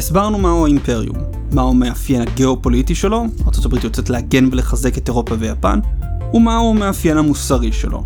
[0.00, 1.16] הסברנו מהו האימפריום,
[1.52, 5.80] מהו המאפיין הגיאופוליטי שלו, ארה"ב יוצאת להגן ולחזק את אירופה ויפן,
[6.34, 8.04] ומהו המאפיין המוסרי שלו.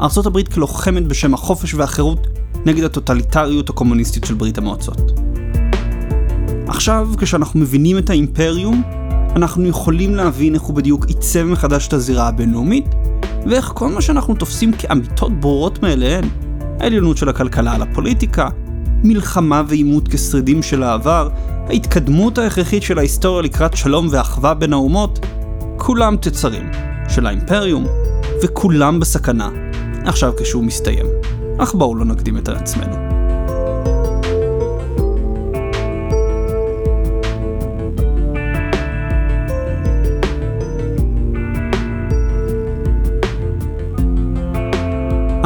[0.00, 2.26] ארה"ב כלוחמת בשם החופש והחירות
[2.64, 5.20] נגד הטוטליטריות הקומוניסטית של ברית המועצות.
[6.68, 8.82] עכשיו, כשאנחנו מבינים את האימפריום,
[9.36, 12.86] אנחנו יכולים להבין איך הוא בדיוק עיצב מחדש את הזירה הבינלאומית,
[13.46, 16.24] ואיך כל מה שאנחנו תופסים כאמיתות ברורות מאליהן,
[16.80, 18.48] העליונות של הכלכלה על הפוליטיקה,
[19.04, 21.28] מלחמה ועימות כשרידים של העבר,
[21.68, 25.26] ההתקדמות ההכרחית של ההיסטוריה לקראת שלום ואחווה בין האומות,
[25.76, 26.70] כולם תצרים
[27.08, 27.86] של האימפריום,
[28.42, 29.48] וכולם בסכנה,
[30.04, 31.06] עכשיו כשהוא מסתיים.
[31.58, 33.05] אך בואו לא נקדים את עצמנו.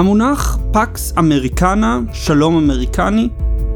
[0.00, 3.28] המונח פקס אמריקנה, שלום אמריקני,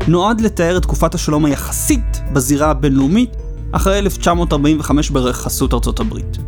[0.08, 3.36] נועד לתאר את תקופת השלום היחסית בזירה הבינלאומית
[3.72, 6.38] אחרי 1945 בחסות ארצות הברית.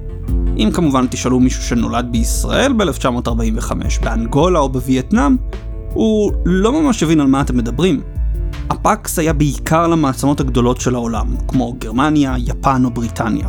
[0.56, 3.72] אם כמובן תשאלו מישהו שנולד בישראל ב-1945,
[4.04, 5.36] באנגולה או בווייטנאם,
[5.92, 8.02] הוא לא ממש יבין על מה אתם מדברים.
[8.70, 13.48] הפקס היה בעיקר למעצמות הגדולות של העולם, כמו גרמניה, יפן או בריטניה.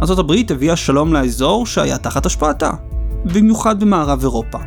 [0.00, 2.70] ארצות הברית הביאה שלום לאזור שהיה תחת השפעתה,
[3.24, 4.58] במיוחד במערב אירופה.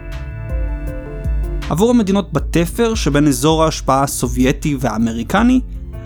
[1.69, 5.61] עבור המדינות בתפר שבין אזור ההשפעה הסובייטי והאמריקני,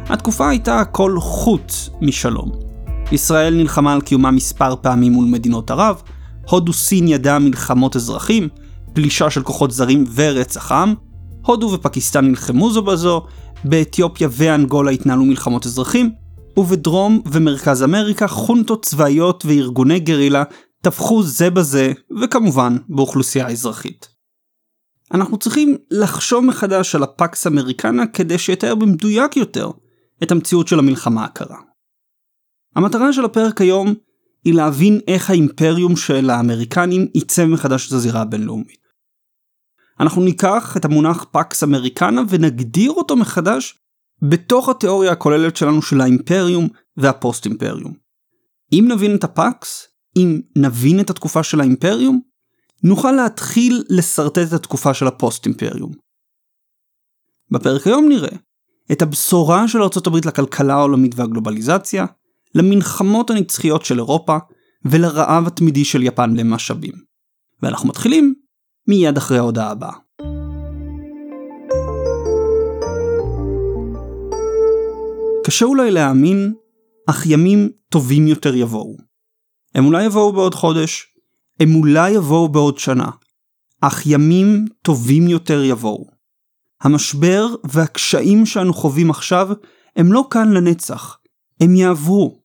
[0.05, 2.51] התקופה הייתה הכל חוץ משלום.
[3.11, 6.01] ישראל נלחמה על קיומה מספר פעמים מול מדינות ערב,
[6.49, 8.49] הודו סין ידעה מלחמות אזרחים,
[8.93, 10.93] פלישה של כוחות זרים ורצח עם,
[11.45, 13.25] הודו ופקיסטן נלחמו זו בזו,
[13.63, 16.11] באתיופיה ואנגולה התנהלו מלחמות אזרחים,
[16.57, 20.43] ובדרום ומרכז אמריקה חונטות צבאיות וארגוני גרילה
[20.81, 24.18] טבחו זה בזה, וכמובן באוכלוסייה האזרחית.
[25.13, 29.71] אנחנו צריכים לחשוב מחדש על הפקס אמריקנה כדי שיתאר במדויק יותר
[30.23, 31.57] את המציאות של המלחמה הקרה.
[32.75, 33.93] המטרה של הפרק היום
[34.43, 38.87] היא להבין איך האימפריום של האמריקנים עיצב מחדש את הזירה הבינלאומית.
[39.99, 43.79] אנחנו ניקח את המונח פקס אמריקנה ונגדיר אותו מחדש
[44.21, 47.93] בתוך התיאוריה הכוללת שלנו של האימפריום והפוסט אימפריום.
[48.73, 49.87] אם נבין את הפקס,
[50.17, 52.21] אם נבין את התקופה של האימפריום,
[52.83, 55.91] נוכל להתחיל לשרטט את התקופה של הפוסט אימפריום.
[57.51, 58.37] בפרק היום נראה
[58.91, 62.05] את הבשורה של ארה"ב לכלכלה העולמית והגלובליזציה,
[62.55, 64.37] למלחמות הנצחיות של אירופה
[64.85, 66.93] ולרעב התמידי של יפן למשאבים.
[67.61, 68.33] ואנחנו מתחילים
[68.87, 69.93] מיד אחרי ההודעה הבאה.
[75.45, 76.53] קשה אולי להאמין,
[77.09, 78.97] אך ימים טובים יותר יבואו.
[79.75, 81.08] הם אולי יבואו בעוד חודש,
[81.59, 83.09] הם אולי יבואו בעוד שנה,
[83.81, 86.05] אך ימים טובים יותר יבואו.
[86.81, 89.49] המשבר והקשיים שאנו חווים עכשיו
[89.95, 91.17] הם לא כאן לנצח,
[91.61, 92.39] הם יעברו.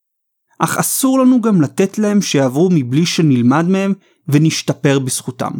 [0.58, 3.94] אך אסור לנו גם לתת להם שיעברו מבלי שנלמד מהם
[4.28, 5.52] ונשתפר בזכותם.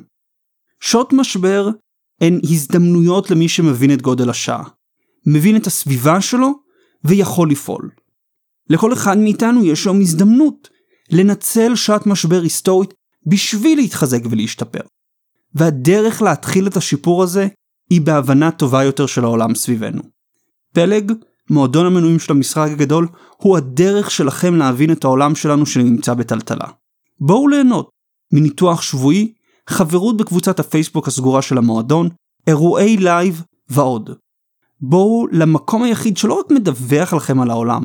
[0.81, 1.69] שעות משבר
[2.21, 4.65] הן הזדמנויות למי שמבין את גודל השעה,
[5.27, 6.53] מבין את הסביבה שלו
[7.05, 7.91] ויכול לפעול.
[8.71, 10.69] לכל אחד מאיתנו יש היום הזדמנות
[11.11, 12.95] לנצל שעת משבר היסטורית
[13.27, 14.81] בשביל להתחזק ולהשתפר.
[15.55, 17.49] והדרך להתחיל את השיפור הזה
[17.91, 20.03] היא בהבנה טובה יותר של העולם סביבנו.
[20.75, 21.13] פלג,
[21.51, 26.67] מועדון המנויים של המשחק הגדול, הוא הדרך שלכם להבין את העולם שלנו שנמצא בטלטלה.
[27.21, 27.89] בואו ליהנות
[28.33, 29.33] מניתוח שבועי,
[29.69, 32.09] חברות בקבוצת הפייסבוק הסגורה של המועדון,
[32.47, 34.11] אירועי לייב ועוד.
[34.81, 37.83] בואו למקום היחיד שלא רק מדווח לכם על העולם,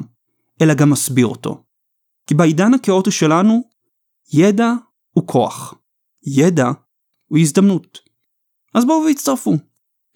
[0.62, 1.64] אלא גם מסביר אותו.
[2.28, 3.62] כי בעידן הכאוטי שלנו,
[4.34, 4.74] ידע
[5.12, 5.74] הוא כוח.
[6.28, 6.72] ידע
[7.28, 8.00] הוא הזדמנות.
[8.74, 9.58] אז בואו והצטרפו.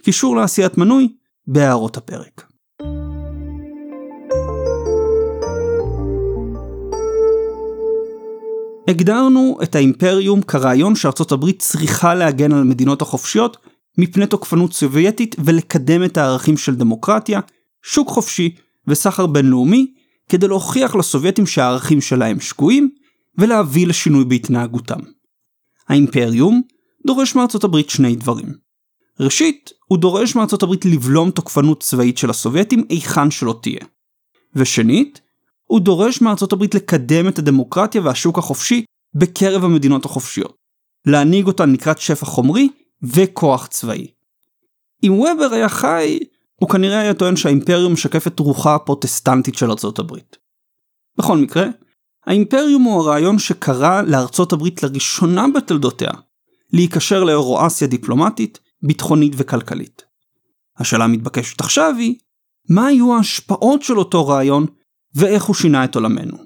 [0.02, 1.16] קישור לעשיית מנוי
[1.48, 2.54] בהערות הפרק.
[8.88, 13.58] הגדרנו את האימפריום כרעיון שארצות הברית צריכה להגן על המדינות החופשיות
[13.98, 17.40] מפני תוקפנות סובייטית ולקדם את הערכים של דמוקרטיה,
[17.84, 18.56] שוק חופשי
[18.88, 19.94] וסחר בינלאומי
[20.30, 22.90] כדי להוכיח לסובייטים שהערכים שלהם שגויים
[23.38, 25.00] ולהביא לשינוי בהתנהגותם.
[25.90, 26.62] האימפריום
[27.08, 28.54] דורש מארצות הברית שני דברים.
[29.20, 33.86] ראשית, הוא דורש מארצות הברית לבלום תוקפנות צבאית של הסובייטים היכן שלא תהיה.
[34.56, 35.22] ושנית,
[35.64, 38.86] הוא דורש מארצות הברית לקדם את הדמוקרטיה והשוק החופשי
[39.16, 40.56] בקרב המדינות החופשיות.
[41.06, 42.70] להנהיג אותן לקראת שפע חומרי
[43.04, 44.08] וכוח צבאי.
[45.04, 46.20] אם וובר היה חי,
[46.56, 50.38] הוא כנראה היה טוען שהאימפריום משקף את רוחה הפרוטסטנטית של ארצות הברית.
[51.18, 51.66] בכל מקרה,
[52.26, 56.12] האימפריום הוא הרעיון שקרא לארצות הברית לראשונה בתולדותיה
[56.74, 60.04] להיקשר לאירואסיה דיפלומטית, ביטחונית וכלכלית.
[60.78, 62.16] השאלה המתבקשת עכשיו היא,
[62.70, 64.66] מה היו ההשפעות של אותו רעיון
[65.16, 66.38] ואיך הוא שינה את עולמנו.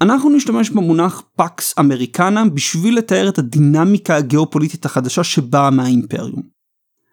[0.00, 6.42] אנחנו נשתמש במונח פקס אמריקנה בשביל לתאר את הדינמיקה הגיאופוליטית החדשה שבאה מהאימפריום.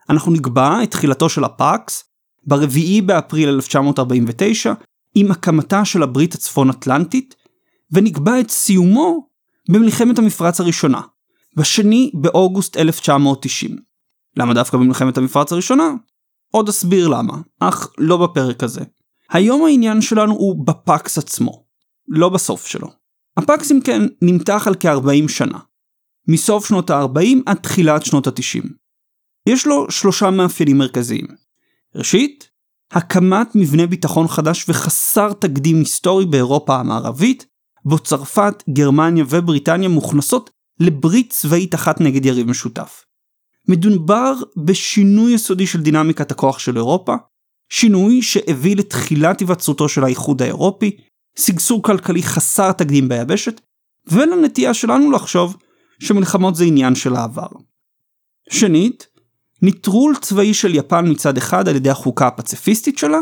[0.09, 2.03] אנחנו נקבע את תחילתו של הפקס
[2.47, 4.73] ב-4 באפריל 1949
[5.15, 7.35] עם הקמתה של הברית הצפון אטלנטית,
[7.91, 9.27] ונקבע את סיומו
[9.69, 11.01] במלחמת המפרץ הראשונה,
[11.57, 13.77] ב-2 באוגוסט 1990.
[14.37, 15.93] למה דווקא במלחמת המפרץ הראשונה?
[16.51, 18.81] עוד אסביר למה, אך לא בפרק הזה.
[19.29, 21.63] היום העניין שלנו הוא בפקס עצמו,
[22.07, 22.87] לא בסוף שלו.
[23.37, 25.59] הפקס אם כן נמתח על כ-40 שנה,
[26.27, 28.67] מסוף שנות ה-40 עד תחילת שנות ה-90.
[29.49, 31.27] יש לו שלושה מאפיינים מרכזיים.
[31.95, 32.49] ראשית,
[32.91, 37.45] הקמת מבנה ביטחון חדש וחסר תקדים היסטורי באירופה המערבית,
[37.85, 40.49] בו צרפת, גרמניה ובריטניה מוכנסות
[40.79, 43.05] לברית צבאית אחת נגד יריב משותף.
[43.67, 44.33] מדובר
[44.65, 47.15] בשינוי יסודי של דינמיקת הכוח של אירופה,
[47.69, 50.97] שינוי שהביא לתחילת היווצרותו של האיחוד האירופי,
[51.39, 53.61] שגשוג כלכלי חסר תקדים ביבשת,
[54.07, 55.57] ולנטייה שלנו לחשוב
[55.99, 57.47] שמלחמות זה עניין של העבר.
[58.49, 59.07] שנית,
[59.61, 63.19] נטרול צבאי של יפן מצד אחד על ידי החוקה הפציפיסטית שלה,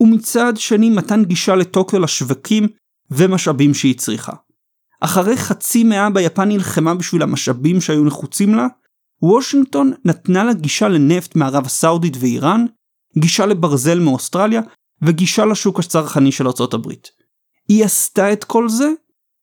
[0.00, 2.68] ומצד שני מתן גישה לטוקיו לשווקים
[3.10, 4.32] ומשאבים שהיא צריכה.
[5.00, 8.66] אחרי חצי מאה ביפן נלחמה בשביל המשאבים שהיו נחוצים לה,
[9.22, 12.64] וושינגטון נתנה לה גישה לנפט מערב הסעודית ואיראן,
[13.18, 14.60] גישה לברזל מאוסטרליה,
[15.02, 17.08] וגישה לשוק הצרכני של ארצות הברית.
[17.68, 18.88] היא עשתה את כל זה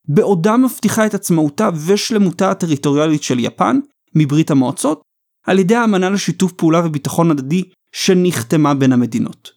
[0.07, 3.79] בעודה מבטיחה את עצמאותה ושלמותה הטריטוריאלית של יפן
[4.15, 5.01] מברית המועצות,
[5.45, 9.51] על ידי האמנה לשיתוף פעולה וביטחון הדדי שנחתמה בין המדינות.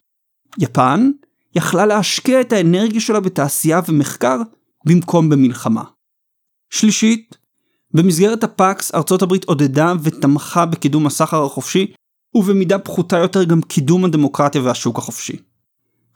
[0.59, 1.11] יפן
[1.55, 4.41] יכלה להשקיע את האנרגיה שלה בתעשייה ומחקר
[4.85, 5.83] במקום במלחמה.
[6.69, 7.37] שלישית,
[7.93, 11.93] במסגרת הפקס ארצות הברית עודדה ותמכה בקידום הסחר החופשי
[12.35, 15.37] ובמידה פחותה יותר גם קידום הדמוקרטיה והשוק החופשי.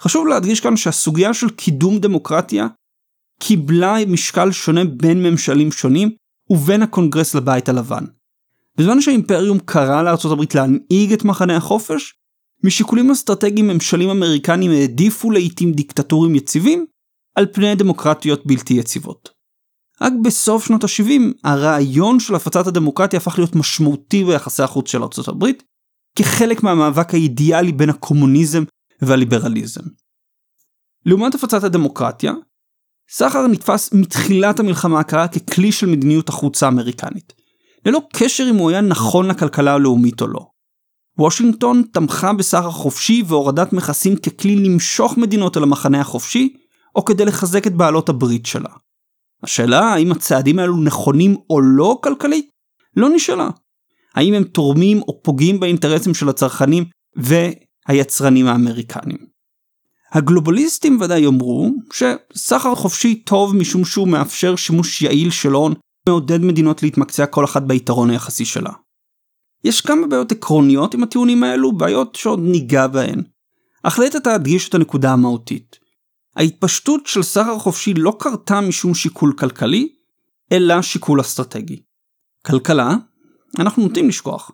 [0.01, 2.67] חשוב להדגיש כאן שהסוגיה של קידום דמוקרטיה
[3.39, 6.11] קיבלה משקל שונה בין ממשלים שונים
[6.49, 8.05] ובין הקונגרס לבית הלבן.
[8.77, 12.13] בזמן שהאימפריום קרא לארצות הברית להנהיג את מחנה החופש,
[12.63, 16.85] משיקולים אסטרטגיים ממשלים אמריקנים העדיפו לעיתים דיקטטורים יציבים
[17.35, 19.29] על פני דמוקרטיות בלתי יציבות.
[20.01, 25.27] רק בסוף שנות ה-70 הרעיון של הפצת הדמוקרטיה הפך להיות משמעותי ביחסי החוץ של ארצות
[25.27, 25.63] הברית,
[26.15, 28.63] כחלק מהמאבק האידיאלי בין הקומוניזם
[29.01, 29.81] והליברליזם.
[31.05, 32.33] לעומת הפצת הדמוקרטיה,
[33.11, 37.33] סחר נתפס מתחילת המלחמה הקרה ככלי של מדיניות החוץ האמריקנית,
[37.85, 40.48] ללא קשר אם הוא היה נכון לכלכלה הלאומית או לא.
[41.19, 46.53] וושינגטון תמכה בסחר חופשי והורדת מכסים ככלי למשוך מדינות אל המחנה החופשי,
[46.95, 48.69] או כדי לחזק את בעלות הברית שלה.
[49.43, 52.49] השאלה האם הצעדים האלו נכונים או לא כלכלית,
[52.95, 53.49] לא נשאלה.
[54.15, 56.85] האם הם תורמים או פוגעים באינטרסים של הצרכנים
[57.15, 59.17] והיצרנים האמריקנים.
[60.11, 65.73] הגלובליסטים ודאי יאמרו שסחר חופשי טוב משום שהוא מאפשר שימוש יעיל של הון,
[66.07, 68.71] מעודד מדינות להתמקצע כל אחת ביתרון היחסי שלה.
[69.63, 73.23] יש כמה בעיות עקרוניות עם הטיעונים האלו, בעיות שעוד ניגע בהן.
[73.83, 75.79] אך לעת עתה אדגיש את הנקודה המהותית.
[76.35, 79.89] ההתפשטות של סחר חופשי לא קרתה משום שיקול כלכלי,
[80.51, 81.81] אלא שיקול אסטרטגי.
[82.45, 82.95] כלכלה,
[83.59, 84.51] אנחנו נוטים לשכוח,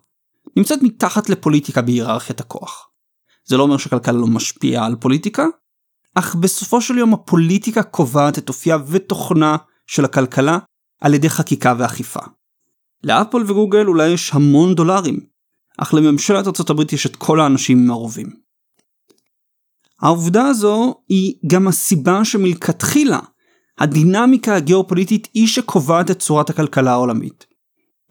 [0.58, 2.90] נמצאת מתחת לפוליטיקה בהיררכיית הכוח.
[3.46, 5.46] זה לא אומר שכלכלה לא משפיעה על פוליטיקה,
[6.16, 10.58] אך בסופו של יום הפוליטיקה קובעת את אופייה ותוכנה של הכלכלה
[11.02, 12.20] על ידי חקיקה ואכיפה.
[13.04, 15.20] לאפל וגוגל אולי יש המון דולרים,
[15.78, 18.30] אך לממשלת ארה"ב יש את כל האנשים עם הרובים.
[20.02, 23.20] העובדה הזו היא גם הסיבה שמלכתחילה
[23.80, 27.46] הדינמיקה הגיאופוליטית היא שקובעת את צורת הכלכלה העולמית.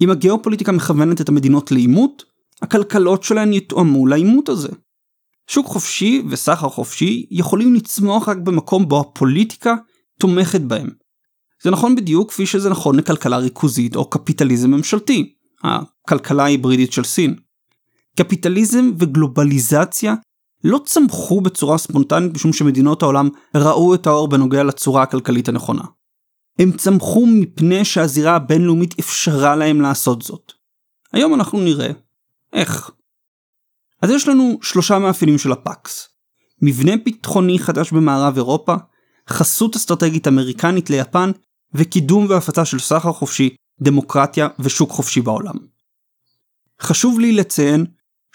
[0.00, 2.25] אם הגיאופוליטיקה מכוונת את המדינות לעימות,
[2.62, 4.69] הכלכלות שלהן יתואמו לעימות הזה.
[5.47, 9.75] שוק חופשי וסחר חופשי יכולים לצמוח רק במקום בו הפוליטיקה
[10.21, 10.91] תומכת בהם.
[11.64, 17.35] זה נכון בדיוק כפי שזה נכון לכלכלה ריכוזית או קפיטליזם ממשלתי, הכלכלה ההיברידית של סין.
[18.16, 20.14] קפיטליזם וגלובליזציה
[20.64, 25.83] לא צמחו בצורה ספונטנית משום שמדינות העולם ראו את האור בנוגע לצורה הכלכלית הנכונה.
[26.59, 30.52] הם צמחו מפני שהזירה הבינלאומית אפשרה להם לעשות זאת.
[31.12, 31.90] היום אנחנו נראה
[32.52, 32.90] איך.
[34.02, 36.09] אז יש לנו שלושה מאפיינים של הפקס.
[36.62, 38.75] מבנה ביטחוני חדש במערב אירופה,
[39.28, 41.30] חסות אסטרטגית אמריקנית ליפן,
[41.75, 45.54] וקידום והפצה של סחר חופשי, דמוקרטיה ושוק חופשי בעולם.
[46.83, 47.87] חשוב לי לציין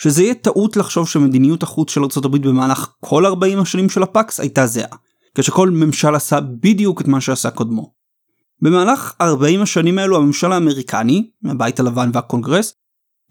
[0.01, 4.67] שזה יהיה טעות לחשוב שמדיניות החוץ של ארה"ב במהלך כל 40 השנים של הפקס הייתה
[4.67, 4.97] זהה,
[5.35, 7.93] כשכל ממשל עשה בדיוק את מה שעשה קודמו.
[8.61, 12.73] במהלך 40 השנים האלו הממשל האמריקני, הבית הלבן והקונגרס,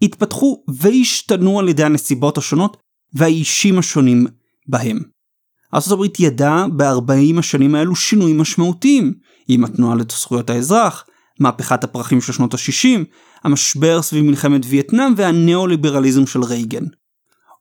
[0.01, 2.77] התפתחו והשתנו על ידי הנסיבות השונות
[3.13, 4.27] והאישים השונים
[4.67, 4.99] בהם.
[5.73, 9.13] ארה"ב ידעה ב-40 השנים האלו שינויים משמעותיים,
[9.47, 11.05] עם התנועה לזכויות האזרח,
[11.39, 12.99] מהפכת הפרחים של שנות ה-60,
[13.43, 16.83] המשבר סביב מלחמת וייטנאם והניאו-ליברליזם של רייגן.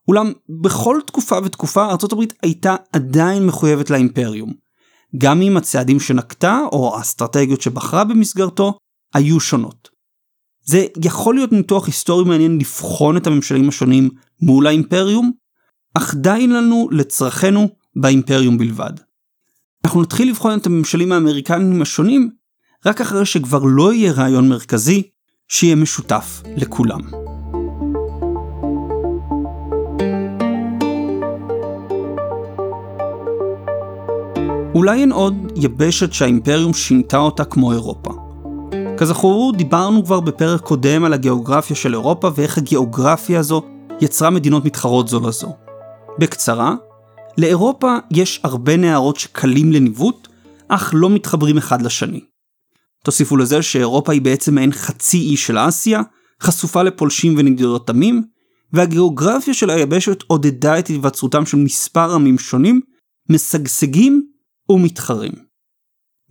[0.08, 4.52] אולם בכל תקופה ותקופה ארה"ב הייתה עדיין מחויבת לאימפריום.
[5.18, 8.78] גם אם הצעדים שנקטה או האסטרטגיות שבחרה במסגרתו
[9.14, 9.88] היו שונות.
[10.64, 14.10] זה יכול להיות ניתוח היסטורי מעניין לבחון את הממשלים השונים
[14.42, 15.32] מול האימפריום,
[15.94, 17.68] אך די לנו לצרכנו
[18.00, 18.92] באימפריום בלבד.
[19.84, 22.30] אנחנו נתחיל לבחון את הממשלים האמריקנים השונים
[22.86, 25.02] רק אחרי שכבר לא יהיה רעיון מרכזי
[25.48, 27.00] שיהיה משותף לכולם.
[34.74, 38.10] אולי אין עוד יבשת שהאימפריום שינתה אותה כמו אירופה.
[38.96, 43.62] כזכור, דיברנו כבר בפרק קודם על הגיאוגרפיה של אירופה ואיך הגיאוגרפיה הזו
[44.00, 45.56] יצרה מדינות מתחרות זו לזו.
[46.18, 46.74] בקצרה,
[47.38, 50.28] לאירופה יש הרבה נהרות שקלים לניווט,
[50.68, 52.20] אך לא מתחברים אחד לשני.
[53.04, 56.02] תוסיפו לזה שאירופה היא בעצם מעין חצי אי של אסיה,
[56.42, 58.22] חשופה לפולשים ונדידות עמים,
[58.72, 62.80] והגיאוגרפיה של היבשת עודדה את היווצרותם של מספר עמים שונים,
[63.30, 64.26] משגשגים
[64.68, 65.32] ומתחרים.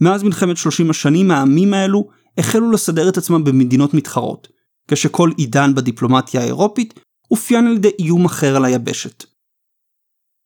[0.02, 4.48] מאז מלחמת 30 השנים העמים האלו החלו לסדר את עצמם במדינות מתחרות,
[4.88, 7.00] כשכל עידן בדיפלומטיה האירופית
[7.32, 9.37] אופיין על ידי איום אחר על היבשת.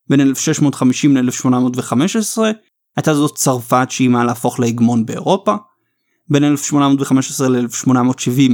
[0.09, 2.41] בין 1650 ל-1815
[2.97, 5.55] הייתה זאת צרפת שאיימה להפוך להגמון באירופה,
[6.29, 8.51] בין 1815 ל-1870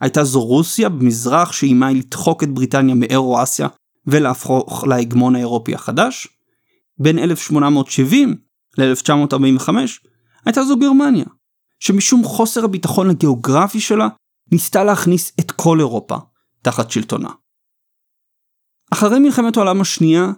[0.00, 3.68] הייתה זו רוסיה במזרח שאיימה לדחוק את בריטניה מאירו-אסיה
[4.06, 6.28] ולהפוך להגמון האירופי החדש,
[6.98, 8.36] בין 1870
[8.78, 9.68] ל-1945
[10.46, 11.24] הייתה זו גרמניה,
[11.80, 14.08] שמשום חוסר הביטחון הגיאוגרפי שלה
[14.52, 16.16] ניסתה להכניס את כל אירופה
[16.62, 17.28] תחת שלטונה.
[18.92, 20.32] אחרי מלחמת העולם השנייה,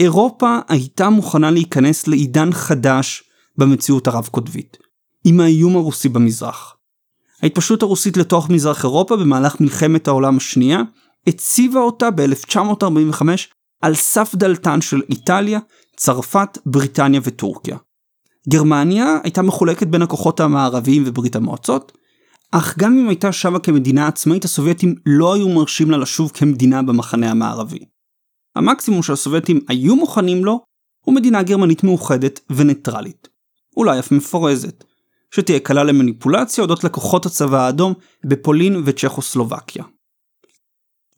[0.00, 3.22] אירופה הייתה מוכנה להיכנס לעידן חדש
[3.58, 4.76] במציאות הרב-קוטבית,
[5.24, 6.76] עם האיום הרוסי במזרח.
[7.42, 10.80] ההתפשטות הרוסית לתוך מזרח אירופה במהלך מלחמת העולם השנייה
[11.26, 13.22] הציבה אותה ב-1945
[13.82, 15.58] על סף דלתן של איטליה,
[15.96, 17.76] צרפת, בריטניה וטורקיה.
[18.48, 21.92] גרמניה הייתה מחולקת בין הכוחות המערביים וברית המועצות,
[22.50, 27.30] אך גם אם הייתה שבה כמדינה עצמאית, הסובייטים לא היו מרשים לה לשוב כמדינה במחנה
[27.30, 27.93] המערבי.
[28.56, 30.60] המקסימום שהסובייטים היו מוכנים לו,
[31.04, 33.28] הוא מדינה גרמנית מאוחדת וניטרלית.
[33.76, 34.84] אולי אף מפורזת,
[35.30, 37.94] שתהיה קלה למניפולציה אודות לכוחות הצבא האדום
[38.24, 39.84] בפולין וצ'כוסלובקיה.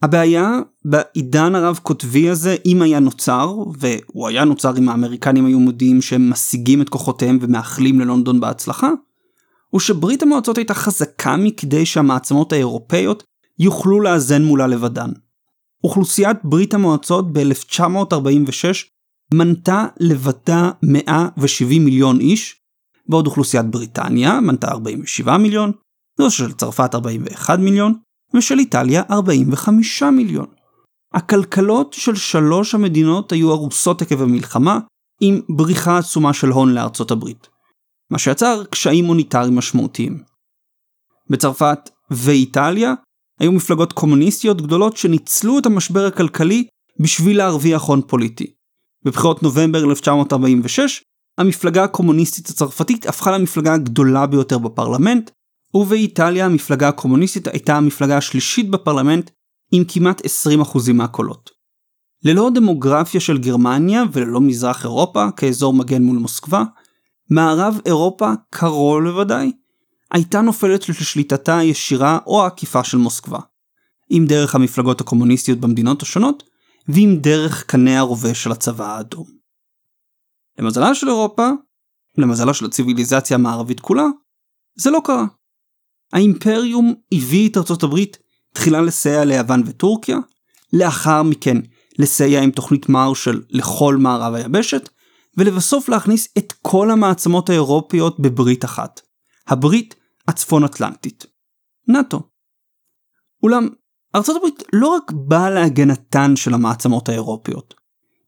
[0.03, 6.03] הבעיה בעידן הרב קוטבי הזה, אם היה נוצר, והוא היה נוצר אם האמריקנים היו מודיעים
[6.03, 8.91] שהם משיגים את כוחותיהם ומאחלים ללונדון בהצלחה,
[9.71, 13.25] הוא שברית המועצות הייתה חזקה מכדי שהמעצמות האירופאיות
[13.59, 15.11] יוכלו לאזן מולה לבדן.
[15.87, 18.89] אוכלוסיית ברית המועצות ב-1946
[19.35, 22.61] מנתה לבדה 170 מיליון איש,
[23.09, 25.73] בעוד אוכלוסיית בריטניה מנתה 47 מיליון,
[26.19, 27.95] זו של צרפת 41 מיליון,
[28.37, 30.47] ושל איטליה 45 מיליון.
[31.15, 34.79] הכלכלות של שלוש המדינות היו הרוסות עקב המלחמה,
[35.21, 37.49] עם בריחה עצומה של הון לארצות הברית.
[38.11, 40.23] מה שיצר קשיים מוניטריים משמעותיים.
[41.31, 42.95] בצרפת ואיטליה
[43.41, 46.67] היו מפלגות קומוניסטיות גדולות שניצלו את המשבר הכלכלי
[47.01, 48.53] בשביל להרוויח הון פוליטי.
[49.05, 51.03] בבחירות נובמבר 1946,
[51.39, 55.31] המפלגה הקומוניסטית הצרפתית הפכה למפלגה הגדולה ביותר בפרלמנט,
[55.75, 59.31] ובאיטליה המפלגה הקומוניסטית הייתה המפלגה השלישית בפרלמנט
[59.73, 61.51] עם כמעט 20% מהקולות.
[62.25, 66.65] ללא דמוגרפיה של גרמניה וללא מזרח אירופה כאזור מגן מול מוסקבה,
[67.31, 69.53] מערב אירופה קרוב לוודאי,
[70.11, 73.39] הייתה נופלת לשליטתה הישירה או העקיפה של מוסקבה.
[74.11, 76.43] אם דרך המפלגות הקומוניסטיות במדינות השונות,
[76.89, 79.27] ואם דרך קנה הרובה של הצבא האדום.
[80.59, 81.49] למזלה של אירופה,
[82.19, 84.07] למזלה של הציוויליזציה המערבית כולה,
[84.77, 85.25] זה לא קרה.
[86.13, 88.19] האימפריום הביא את ארצות הברית
[88.55, 90.19] תחילה לסייע ליוון וטורקיה,
[90.73, 91.57] לאחר מכן
[91.99, 94.89] לסייע עם תוכנית מרשל לכל מערב היבשת,
[95.37, 99.01] ולבסוף להכניס את כל המעצמות האירופיות בברית אחת,
[99.47, 99.95] הברית
[100.29, 101.27] הצפון אטלנטית,
[101.89, 102.21] נאט"ו.
[103.43, 103.69] אולם
[104.15, 107.75] ארצות הברית לא רק באה להגנתן של המעצמות האירופיות,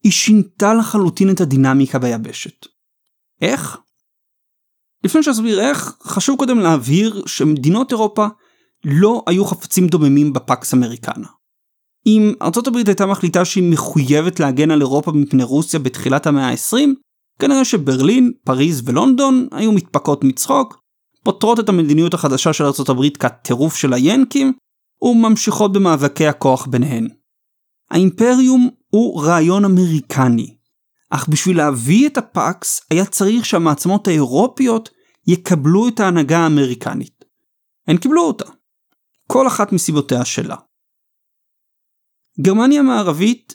[0.03, 2.67] היא שינתה לחלוטין את הדינמיקה ביבשת.
[3.41, 3.79] איך?
[5.05, 8.27] לפני שאסביר איך, חשוב קודם להבהיר שמדינות אירופה
[8.85, 11.27] לא היו חפצים דוממים בפקס אמריקנה.
[12.07, 16.77] אם ארצות הברית הייתה מחליטה שהיא מחויבת להגן על אירופה מפני רוסיה בתחילת המאה ה-20,
[17.39, 20.83] כנראה שברלין, פריז ולונדון היו מתפקות מצחוק,
[21.29, 24.53] פותרות את המדיניות החדשה של הברית כטירוף של היאנקים,
[25.03, 27.09] וממשיכות במאבקי הכוח ביניהן.
[27.91, 30.57] האימפריום הוא רעיון אמריקני,
[31.11, 34.91] אך בשביל להביא את הפקס היה צריך שהמעצמות האירופיות
[35.27, 37.25] יקבלו את ההנהגה האמריקנית.
[37.87, 38.45] הן קיבלו אותה.
[39.27, 40.57] כל אחת מסיבותיה שלה.
[42.41, 43.55] גרמניה המערבית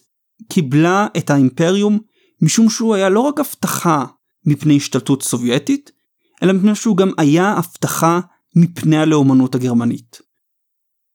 [0.50, 2.00] קיבלה את האימפריום
[2.42, 4.06] משום שהוא היה לא רק הבטחה
[4.46, 5.92] מפני השתלטות סובייטית,
[6.44, 8.20] אלא מפני שהוא גם היה הבטחה
[8.56, 10.22] מפני הלאומנות הגרמנית.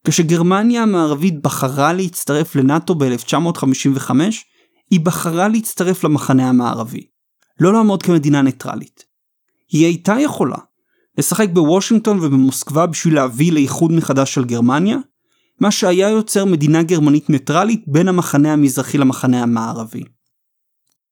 [0.07, 4.11] כשגרמניה המערבית בחרה להצטרף לנאט"ו ב-1955,
[4.91, 7.07] היא בחרה להצטרף למחנה המערבי,
[7.61, 9.05] לא לעמוד כמדינה ניטרלית.
[9.73, 10.57] היא הייתה יכולה
[11.19, 14.99] לשחק בוושינגטון ובמוסקבה בשביל להביא לאיחוד מחדש של גרמניה,
[15.61, 20.05] מה שהיה יוצר מדינה גרמנית ניטרלית בין המחנה המזרחי למחנה המערבי.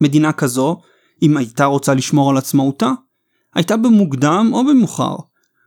[0.00, 0.80] מדינה כזו,
[1.22, 2.92] אם הייתה רוצה לשמור על עצמאותה,
[3.56, 5.16] הייתה במוקדם או במאוחר,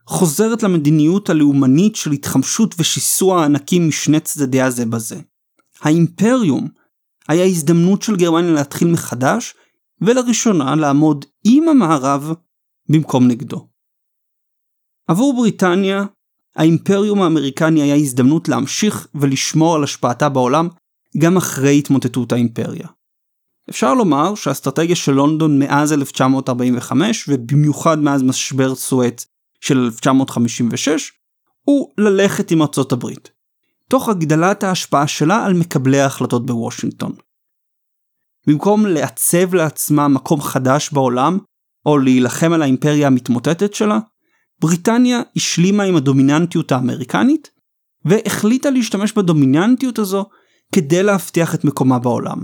[0.06, 5.20] חוזרת למדיניות הלאומנית של התחמשות ושיסוע הענקים משני צדדיה זה בזה.
[5.80, 6.68] האימפריום
[7.28, 9.54] היה הזדמנות של גרמניה להתחיל מחדש,
[10.00, 12.32] ולראשונה לעמוד עם המערב
[12.88, 13.68] במקום נגדו.
[15.08, 16.04] עבור בריטניה,
[16.56, 20.68] האימפריום האמריקני היה הזדמנות להמשיך ולשמור על השפעתה בעולם
[21.18, 22.88] גם אחרי התמוטטות האימפריה.
[23.70, 29.26] אפשר לומר שהאסטרטגיה של לונדון מאז 1945 ובמיוחד מאז משבר סואץ
[29.60, 31.12] של 1956
[31.64, 33.30] הוא ללכת עם ארצות הברית,
[33.88, 37.12] תוך הגדלת ההשפעה שלה על מקבלי ההחלטות בוושינגטון.
[38.46, 41.38] במקום לעצב לעצמה מקום חדש בעולם,
[41.86, 43.98] או להילחם על האימפריה המתמוטטת שלה,
[44.60, 47.50] בריטניה השלימה עם הדומיננטיות האמריקנית,
[48.04, 50.26] והחליטה להשתמש בדומיננטיות הזו
[50.74, 52.38] כדי להבטיח את מקומה בעולם.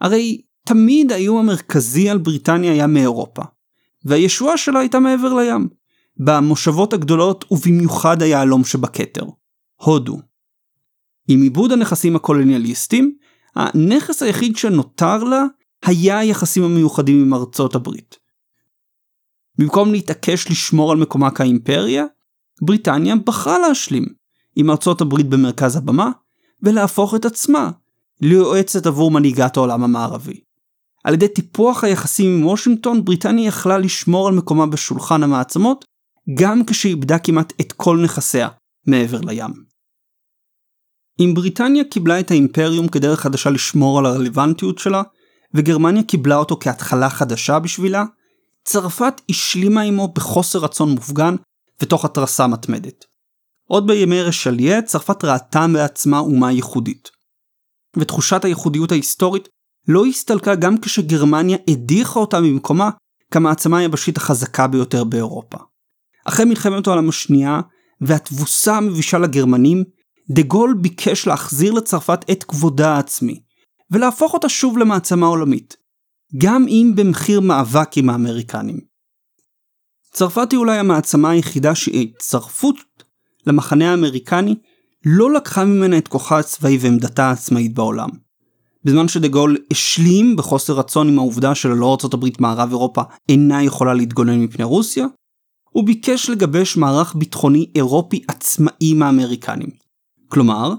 [0.00, 3.42] הרי תמיד האיום המרכזי על בריטניה היה מאירופה,
[4.04, 5.68] והישועה שלה הייתה מעבר לים,
[6.16, 9.24] במושבות הגדולות ובמיוחד היהלום שבכתר,
[9.76, 10.18] הודו.
[11.28, 13.16] עם עיבוד הנכסים הקולוניאליסטים,
[13.56, 15.44] הנכס היחיד שנותר לה
[15.84, 18.16] היה היחסים המיוחדים עם ארצות הברית.
[19.58, 22.04] במקום להתעקש לשמור על מקומה כאימפריה,
[22.62, 24.04] בריטניה בחרה להשלים
[24.56, 26.10] עם ארצות הברית במרכז הבמה,
[26.62, 27.70] ולהפוך את עצמה
[28.20, 30.40] ליועצת עבור מנהיגת העולם המערבי.
[31.04, 35.84] על ידי טיפוח היחסים עם וושינגטון, בריטניה יכלה לשמור על מקומה בשולחן המעצמות,
[36.34, 38.48] גם כשאיבדה כמעט את כל נכסיה
[38.86, 39.52] מעבר לים.
[41.20, 45.02] אם בריטניה קיבלה את האימפריום כדרך חדשה לשמור על הרלוונטיות שלה,
[45.54, 48.04] וגרמניה קיבלה אותו כהתחלה חדשה בשבילה,
[48.64, 51.34] צרפת השלימה עמו בחוסר רצון מופגן
[51.82, 53.04] ותוך התרסה מתמדת.
[53.68, 57.10] עוד בימי רשליה, צרפת ראתה בעצמה אומה ייחודית.
[57.96, 59.48] ותחושת הייחודיות ההיסטורית
[59.88, 62.90] לא הסתלקה גם כשגרמניה הדיחה אותה ממקומה
[63.30, 65.58] כמעצמה היבשית החזקה ביותר באירופה.
[66.24, 67.60] אחרי מלחמת העולם השנייה
[68.00, 69.84] והתבוסה המבישה לגרמנים,
[70.30, 73.40] דה גול ביקש להחזיר לצרפת את כבודה העצמי,
[73.90, 75.76] ולהפוך אותה שוב למעצמה עולמית,
[76.38, 78.80] גם אם במחיר מאבק עם האמריקנים.
[80.12, 82.76] צרפת היא אולי המעצמה היחידה שהצטרפות
[83.46, 84.54] למחנה האמריקני
[85.04, 88.08] לא לקחה ממנה את כוחה הצבאי ועמדתה העצמאית בעולם.
[88.84, 93.94] בזמן שדה גול השלים בחוסר רצון עם העובדה שללא ארצות הברית מערב אירופה אינה יכולה
[93.94, 95.06] להתגונן מפני רוסיה,
[95.70, 99.70] הוא ביקש לגבש מערך ביטחוני אירופי עצמאי מהאמריקנים.
[100.28, 100.74] כלומר,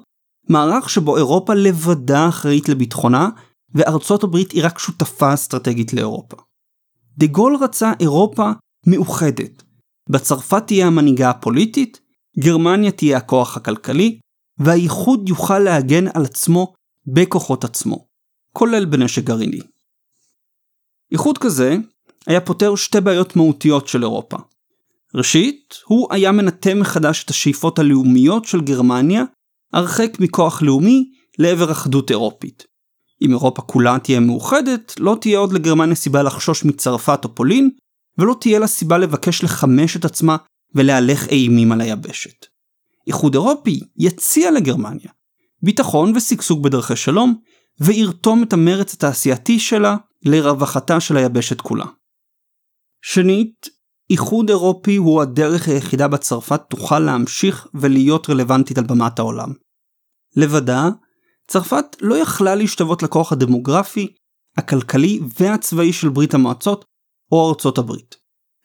[0.49, 3.29] מערך שבו אירופה לבדה אחראית לביטחונה,
[3.75, 6.37] וארצות הברית היא רק שותפה אסטרטגית לאירופה.
[7.17, 8.51] דה גול רצה אירופה
[8.87, 9.63] מאוחדת,
[10.09, 11.99] בצרפת תהיה המנהיגה הפוליטית,
[12.39, 14.19] גרמניה תהיה הכוח הכלכלי,
[14.59, 16.73] והאיחוד יוכל להגן על עצמו
[17.13, 18.05] בכוחות עצמו,
[18.53, 19.59] כולל בנשק גרעיני.
[21.11, 21.75] איחוד כזה
[22.27, 24.37] היה פותר שתי בעיות מהותיות של אירופה.
[25.15, 29.23] ראשית, הוא היה מנטה מחדש את השאיפות הלאומיות של גרמניה,
[29.73, 32.63] הרחק מכוח לאומי לעבר אחדות אירופית.
[33.21, 37.69] אם אירופה כולה תהיה מאוחדת, לא תהיה עוד לגרמניה סיבה לחשוש מצרפת או פולין,
[38.17, 40.37] ולא תהיה לה סיבה לבקש לחמש את עצמה
[40.75, 42.45] ולהלך אימים על היבשת.
[43.07, 45.11] איחוד אירופי יציע לגרמניה
[45.63, 47.35] ביטחון ושגשוג בדרכי שלום,
[47.79, 51.85] וירתום את המרץ התעשייתי שלה לרווחתה של היבשת כולה.
[53.01, 53.69] שנית,
[54.09, 59.53] איחוד אירופי הוא הדרך היחידה בה צרפת תוכל להמשיך ולהיות רלוונטית על במת העולם.
[60.35, 60.89] לבדה,
[61.47, 64.13] צרפת לא יכלה להשתוות לכוח הדמוגרפי,
[64.57, 66.85] הכלכלי והצבאי של ברית המועצות
[67.31, 68.20] או ארצות הברית.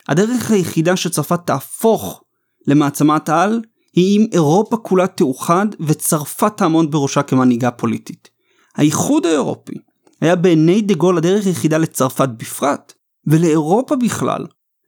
[0.09, 2.23] הדרך היחידה שצרפת תהפוך
[2.67, 3.61] למעצמת על
[3.93, 8.29] היא אם אירופה כולה תאוחד וצרפת תעמוד בראשה כמנהיגה פוליטית.
[8.77, 9.75] האיחוד האירופי
[10.21, 12.93] היה בעיני דה גול הדרך היחידה לצרפת בפרט,
[13.27, 14.47] ולאירופה בכלל,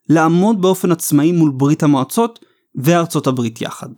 [0.08, 2.38] לעמוד באופן עצמאי מול ברית המועצות
[2.74, 3.88] וארצות הברית יחד.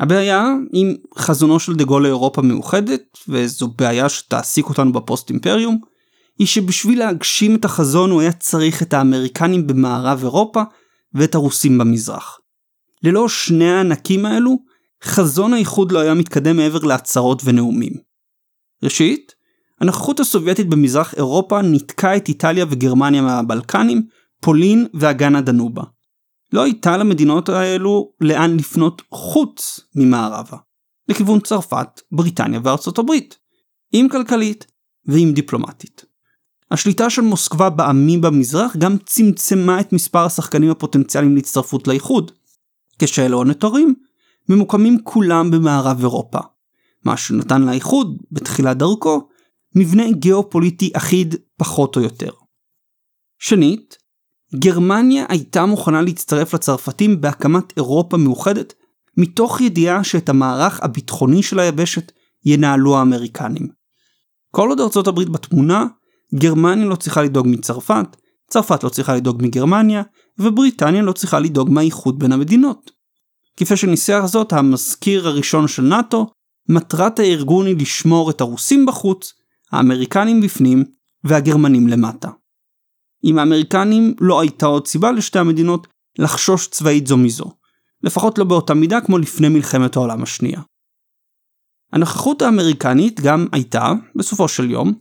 [0.00, 5.80] הבעיה עם חזונו של דה גול לאירופה מאוחדת, וזו בעיה שתעסיק אותנו בפוסט אימפריום,
[6.40, 10.62] היא שבשביל להגשים את החזון הוא היה צריך את האמריקנים במערב אירופה
[11.14, 12.40] ואת הרוסים במזרח.
[13.02, 14.56] ללא שני הענקים האלו,
[15.04, 17.92] חזון האיחוד לא היה מתקדם מעבר להצהרות ונאומים.
[18.82, 19.34] ראשית,
[19.80, 24.06] הנוכחות הסובייטית במזרח אירופה ניתקה את איטליה וגרמניה מהבלקנים,
[24.40, 25.82] פולין ואגן הדנובה.
[26.52, 30.56] לא הייתה למדינות האלו לאן לפנות חוץ ממערבה,
[31.08, 33.38] לכיוון צרפת, בריטניה וארצות הברית,
[33.94, 34.66] אם כלכלית
[35.06, 36.09] ואם דיפלומטית.
[36.70, 42.30] השליטה של מוסקבה בעמים במזרח גם צמצמה את מספר השחקנים הפוטנציאליים להצטרפות לאיחוד,
[42.98, 43.94] כשאלו הנותרים
[44.48, 46.38] ממוקמים כולם במערב אירופה,
[47.04, 49.28] מה שנתן לאיחוד, בתחילת דרכו,
[49.76, 52.30] מבנה גיאופוליטי אחיד פחות או יותר.
[53.38, 53.98] שנית,
[54.54, 58.74] גרמניה הייתה מוכנה להצטרף לצרפתים בהקמת אירופה מאוחדת,
[59.16, 62.12] מתוך ידיעה שאת המערך הביטחוני של היבשת
[62.44, 63.68] ינהלו האמריקנים.
[64.50, 65.86] כל עוד ארצות הברית בתמונה,
[66.34, 68.16] גרמניה לא צריכה לדאוג מצרפת,
[68.50, 70.02] צרפת לא צריכה לדאוג מגרמניה,
[70.38, 72.90] ובריטניה לא צריכה לדאוג מהאיחוד בין המדינות.
[73.56, 76.26] כפי שניסח זאת המזכיר הראשון של נאט"ו,
[76.68, 79.32] מטרת הארגון היא לשמור את הרוסים בחוץ,
[79.72, 80.84] האמריקנים בפנים
[81.24, 82.28] והגרמנים למטה.
[83.22, 85.86] עם האמריקנים לא הייתה עוד סיבה לשתי המדינות
[86.18, 87.52] לחשוש צבאית זו מזו,
[88.02, 90.60] לפחות לא באותה מידה כמו לפני מלחמת העולם השנייה.
[91.92, 94.92] הנוכחות האמריקנית גם הייתה, בסופו של יום,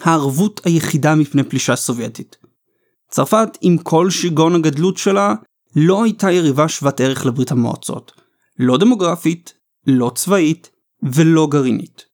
[0.00, 2.36] הערבות היחידה מפני פלישה סובייטית.
[3.10, 5.34] צרפת, עם כל שיגעון הגדלות שלה,
[5.76, 8.12] לא הייתה יריבה שוות ערך לברית המועצות.
[8.58, 9.54] לא דמוגרפית,
[9.86, 10.70] לא צבאית
[11.02, 12.04] ולא גרעינית.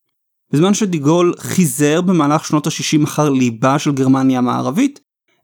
[0.53, 5.01] בזמן שדיגול חיזר במהלך שנות ה-60 אחר ליבה של גרמניה המערבית,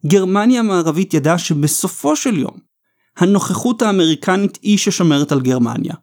[0.07, 2.59] גרמניה המערבית ידעה שבסופו של יום,
[3.17, 5.95] הנוכחות האמריקנית היא ששומרת על גרמניה.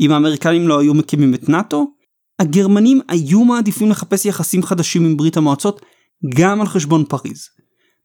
[0.00, 1.94] אם האמריקנים לא היו מקימים את נאט"ו,
[2.40, 5.82] הגרמנים היו מעדיפים לחפש יחסים חדשים עם ברית המועצות
[6.34, 7.48] גם על חשבון פריז.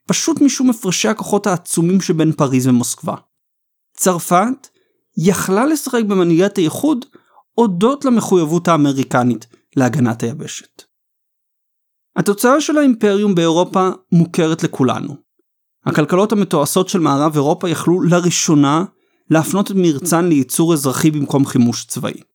[0.08, 3.16] פשוט משום הפרשי הכוחות העצומים שבין פריז ומוסקבה.
[3.98, 4.68] צרפת
[5.18, 7.06] יכלה לשחק במנהיגת האיחוד
[7.54, 10.84] הודות למחויבות האמריקנית להגנת היבשת.
[12.16, 15.16] התוצאה של האימפריום באירופה מוכרת לכולנו.
[15.86, 18.86] הכלכלות המתועשות של מערב אירופה יכלו לראשונה
[19.30, 22.35] להפנות את מרצן לייצור אזרחי במקום חימוש צבאי.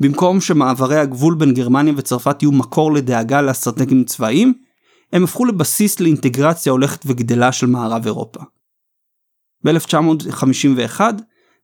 [0.00, 4.54] במקום שמעברי הגבול בין גרמניה וצרפת יהיו מקור לדאגה לאסטרטגים צבאיים,
[5.12, 8.40] הם הפכו לבסיס לאינטגרציה הולכת וגדלה של מערב אירופה.
[9.64, 11.00] ב-1951,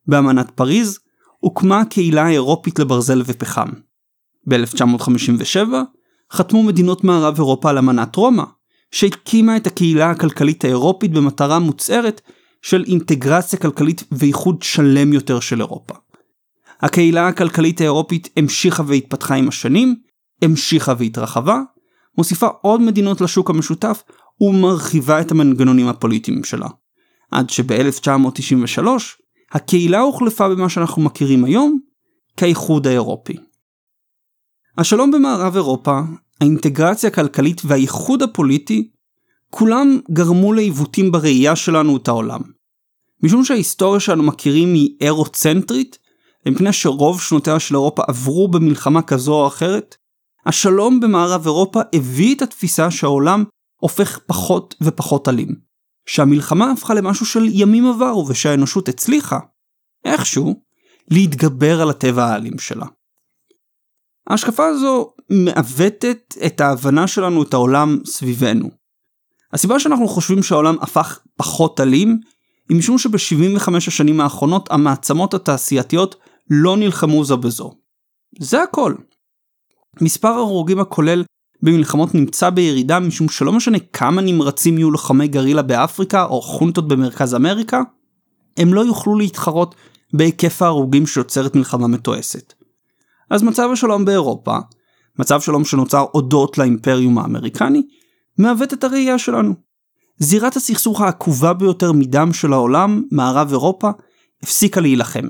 [0.07, 0.99] באמנת פריז,
[1.39, 3.69] הוקמה הקהילה האירופית לברזל ופחם.
[4.49, 5.59] ב-1957
[6.33, 8.45] חתמו מדינות מערב אירופה על אמנת רומא,
[8.91, 12.21] שהקימה את הקהילה הכלכלית האירופית במטרה מוצהרת
[12.63, 15.95] של אינטגרציה כלכלית ואיחוד שלם יותר של אירופה.
[16.81, 19.97] הקהילה הכלכלית האירופית המשיכה והתפתחה עם השנים,
[20.43, 21.61] המשיכה והתרחבה,
[22.19, 24.03] מוסיפה עוד מדינות לשוק המשותף
[24.41, 26.69] ומרחיבה את המנגנונים הפוליטיים שלה.
[27.31, 28.87] עד שב-1993
[29.53, 31.79] הקהילה הוחלפה במה שאנחנו מכירים היום
[32.37, 33.37] כאיחוד האירופי.
[34.79, 36.01] השלום במערב אירופה,
[36.41, 38.91] האינטגרציה הכלכלית והאיחוד הפוליטי,
[39.51, 42.41] כולם גרמו לעיוותים בראייה שלנו את העולם.
[43.23, 45.99] משום שההיסטוריה שאנו מכירים היא אירוצנטרית,
[46.49, 49.97] ומפני שרוב שנותיה של אירופה עברו במלחמה כזו או אחרת,
[50.47, 53.45] השלום במערב אירופה הביא את התפיסה שהעולם
[53.81, 55.69] הופך פחות ופחות אלים.
[56.09, 59.39] שהמלחמה הפכה למשהו של ימים עברו ושהאנושות הצליחה,
[60.05, 60.63] איכשהו,
[61.11, 62.87] להתגבר על הטבע האלים שלה.
[64.27, 68.71] ההשקפה הזו מעוותת את ההבנה שלנו את העולם סביבנו.
[69.53, 72.21] הסיבה שאנחנו חושבים שהעולם הפך פחות אלים,
[72.69, 76.17] היא משום שב-75 השנים האחרונות המעצמות התעשייתיות
[76.51, 77.73] לא נלחמו זו בזו.
[78.41, 78.95] זה הכל.
[80.01, 81.25] מספר ההרוגים הכולל
[81.63, 87.35] במלחמות נמצא בירידה משום שלא משנה כמה נמרצים יהיו לוחמי גרילה באפריקה או חונטות במרכז
[87.35, 87.83] אמריקה,
[88.57, 89.75] הם לא יוכלו להתחרות
[90.13, 92.55] בהיקף ההרוגים שיוצרת מלחמה מתועסת.
[93.31, 94.57] אז מצב השלום באירופה,
[95.19, 97.83] מצב שלום שנוצר הודות לאימפריום האמריקני,
[98.39, 99.55] מעוות את הראייה שלנו.
[100.19, 103.91] זירת הסכסוך העקובה ביותר מדם של העולם, מערב אירופה,
[104.43, 105.27] הפסיקה להילחם.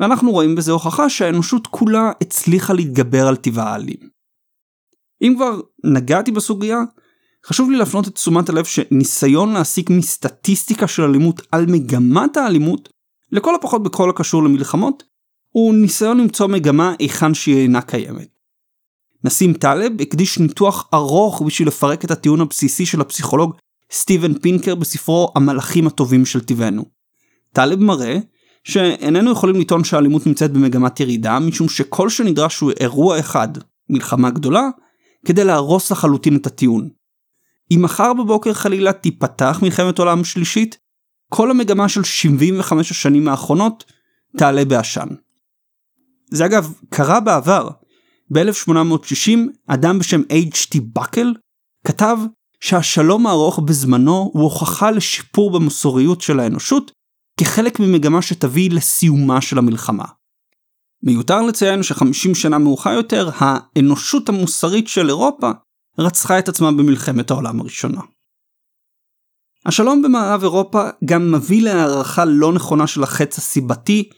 [0.00, 4.08] ואנחנו רואים בזה הוכחה שהאנושות כולה הצליחה להתגבר על טבעה האלים.
[5.22, 6.78] אם כבר נגעתי בסוגיה,
[7.46, 12.88] חשוב לי להפנות את תשומת הלב שניסיון להסיק מסטטיסטיקה של אלימות על מגמת האלימות,
[13.32, 15.02] לכל הפחות בכל הקשור למלחמות,
[15.48, 18.28] הוא ניסיון למצוא מגמה היכן שהיא אינה קיימת.
[19.24, 23.56] נסים טלב הקדיש ניתוח ארוך בשביל לפרק את הטיעון הבסיסי של הפסיכולוג
[23.92, 26.84] סטיבן פינקר בספרו המלאכים הטובים של טבענו.
[27.52, 28.18] טלב מראה
[28.64, 33.48] שאיננו יכולים לטעון שהאלימות נמצאת במגמת ירידה משום שכל שנדרש הוא אירוע אחד,
[33.90, 34.68] מלחמה גדולה,
[35.26, 36.88] כדי להרוס לחלוטין את הטיעון.
[37.70, 40.78] אם מחר בבוקר חלילה תיפתח מלחמת עולם שלישית,
[41.30, 43.84] כל המגמה של 75 השנים האחרונות
[44.36, 45.08] תעלה בעשן.
[46.30, 47.68] זה אגב קרה בעבר.
[48.30, 50.80] ב-1860 אדם בשם H.T.
[50.92, 51.34] בקל
[51.86, 52.18] כתב
[52.60, 56.92] שהשלום הארוך בזמנו הוא הוכחה לשיפור במוסריות של האנושות
[57.38, 60.04] כחלק ממגמה שתביא לסיומה של המלחמה.
[61.02, 65.50] מיותר לציין ש-50 שנה מאוחר יותר, האנושות המוסרית של אירופה
[65.98, 68.00] רצחה את עצמה במלחמת העולם הראשונה.
[69.66, 74.08] השלום במערב אירופה גם מביא להערכה לא נכונה של החץ הסיבתי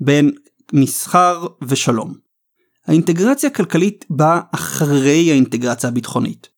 [0.00, 0.30] בין
[0.72, 2.14] מסחר ושלום.
[2.86, 6.48] האינטגרציה הכלכלית באה אחרי האינטגרציה הביטחונית,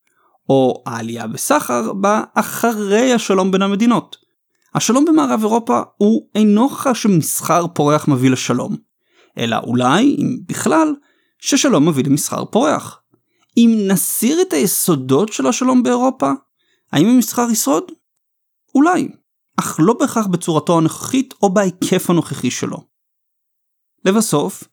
[0.48, 4.21] או העלייה בסחר באה אחרי השלום בין המדינות.
[4.74, 8.76] השלום במערב אירופה הוא אינו הוכחה שמסחר פורח מביא לשלום,
[9.38, 10.94] אלא אולי, אם בכלל,
[11.38, 13.02] ששלום מביא למסחר פורח.
[13.56, 16.32] אם נסיר את היסודות של השלום באירופה,
[16.92, 17.84] האם המסחר ישרוד?
[18.74, 19.08] אולי,
[19.60, 22.78] אך לא בהכרח בצורתו הנוכחית או בהיקף הנוכחי שלו.
[24.04, 24.64] לבסוף,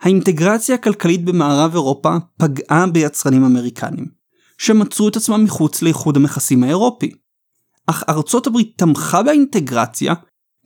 [0.00, 4.06] האינטגרציה הכלכלית במערב אירופה פגעה ביצרנים אמריקנים,
[4.58, 7.10] שמצאו את עצמם מחוץ לאיחוד המכסים האירופי.
[7.90, 10.14] אך ארצות הברית תמכה באינטגרציה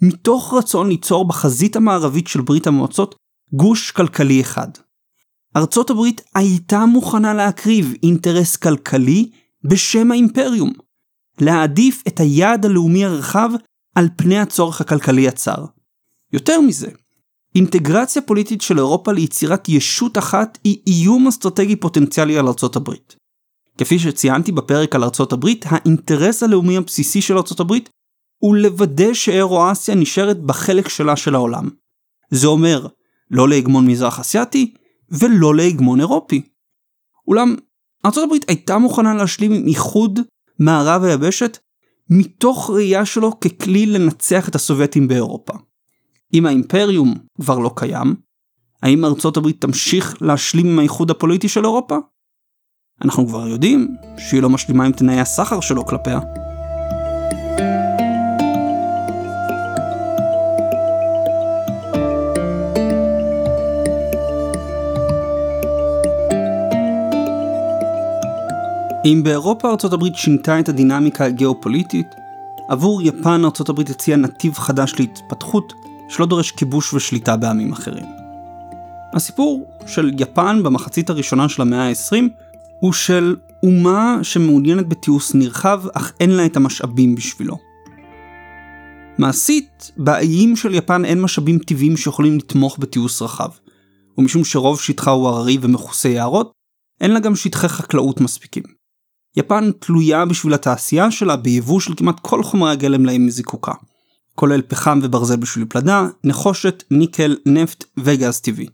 [0.03, 3.15] מתוך רצון ליצור בחזית המערבית של ברית המועצות
[3.53, 4.69] גוש כלכלי אחד.
[5.57, 9.31] ארצות הברית הייתה מוכנה להקריב אינטרס כלכלי
[9.65, 10.73] בשם האימפריום,
[11.41, 13.51] להעדיף את היעד הלאומי הרחב
[13.95, 15.65] על פני הצורך הכלכלי הצר.
[16.33, 16.89] יותר מזה,
[17.55, 23.22] אינטגרציה פוליטית של אירופה ליצירת ישות אחת היא איום אסטרטגי פוטנציאלי על ארצות הברית.
[23.79, 27.91] כפי שציינתי בפרק על ארצות הברית, האינטרס הלאומי הבסיסי של ארצות הברית
[28.39, 31.69] הוא לוודא שאירו-אסיה נשארת בחלק שלה של העולם.
[32.31, 32.87] זה אומר,
[33.31, 34.75] לא להגמון מזרח אסייתי
[35.11, 36.43] ולא להגמון אירופי.
[37.29, 37.55] אולם,
[38.07, 40.21] ארצות הברית הייתה מוכנה להשלים עם איחוד
[40.59, 41.59] מערב היבשת
[42.11, 45.53] מתוך ראייה שלו ככלי לנצח את הסובייטים באירופה.
[46.35, 48.15] אם האימפריום כבר לא קיים,
[48.83, 51.97] האם ארצות הברית תמשיך להשלים עם האיחוד הפוליטי של אירופה?
[53.05, 56.21] אנחנו כבר יודעים שהיא לא משלימה עם תנאי הסחר שלו כלפיה.
[69.05, 72.15] אם באירופה ארצות הברית שינתה את הדינמיקה הגיאופוליטית,
[72.69, 75.73] עבור יפן ארצות הברית הציעה נתיב חדש להתפתחות
[76.09, 78.07] שלא דורש כיבוש ושליטה בעמים אחרים.
[79.13, 82.29] הסיפור של יפן במחצית הראשונה של המאה ה-20
[82.83, 87.59] הוא של אומה שמעוניינת בתיעוש נרחב אך אין לה את המשאבים בשבילו.
[89.19, 93.49] מעשית, באיים של יפן אין משאבים טבעיים שיכולים לתמוך בתיעוש רחב,
[94.19, 96.53] ומשום שרוב שטחה הוא הררי ומכוסה יערות,
[97.01, 98.63] אין לה גם שטחי חקלאות מספיקים.
[99.37, 103.73] יפן תלויה בשביל התעשייה שלה ביבוא של כמעט כל חומרי הגלם להם מזיקוקה,
[104.35, 108.67] כולל פחם וברזל בשביל פלדה, נחושת, ניקל, נפט וגז טבעי.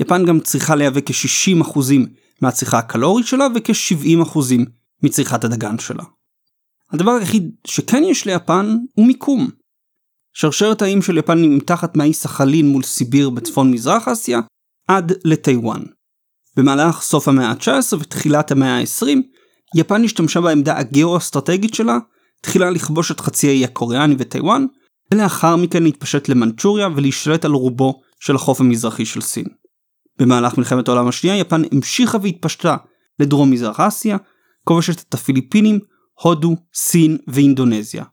[0.00, 1.78] יפן גם צריכה לייבא כ-60%
[2.40, 4.38] מהצריכה הקלורית שלה וכ-70%
[5.02, 6.04] מצריכת הדגן שלה.
[6.92, 9.50] הדבר היחיד שכן יש ליפן הוא מיקום.
[10.32, 14.40] שרשרת האיים של יפן נמתחת מהאי סחלין מול סיביר בצפון מזרח אסיה
[14.88, 15.82] עד לטיוואן.
[16.56, 19.06] במהלך סוף המאה ה-19 ותחילת המאה ה-20,
[19.76, 21.98] יפן השתמשה בעמדה הגאו-אסטרטגית שלה,
[22.42, 24.66] תחילה לכבוש את חצי האי הקוריאני וטיוואן,
[25.12, 29.44] ולאחר מכן להתפשט למנצ'וריה ולהשתלט על רובו של החוף המזרחי של סין.
[30.20, 32.76] במהלך מלחמת העולם השנייה יפן המשיכה והתפשטה
[33.18, 34.16] לדרום מזרח אסיה,
[34.64, 35.78] כובשת את הפיליפינים,
[36.22, 38.04] הודו, סין ואינדונזיה.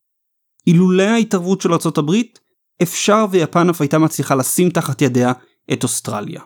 [0.68, 2.40] אילולא ההתערבות של ארצות הברית,
[2.84, 5.32] אפשר ויפן אף הייתה מצליחה לשים תחת ידיה
[5.74, 6.42] את אוסטרליה.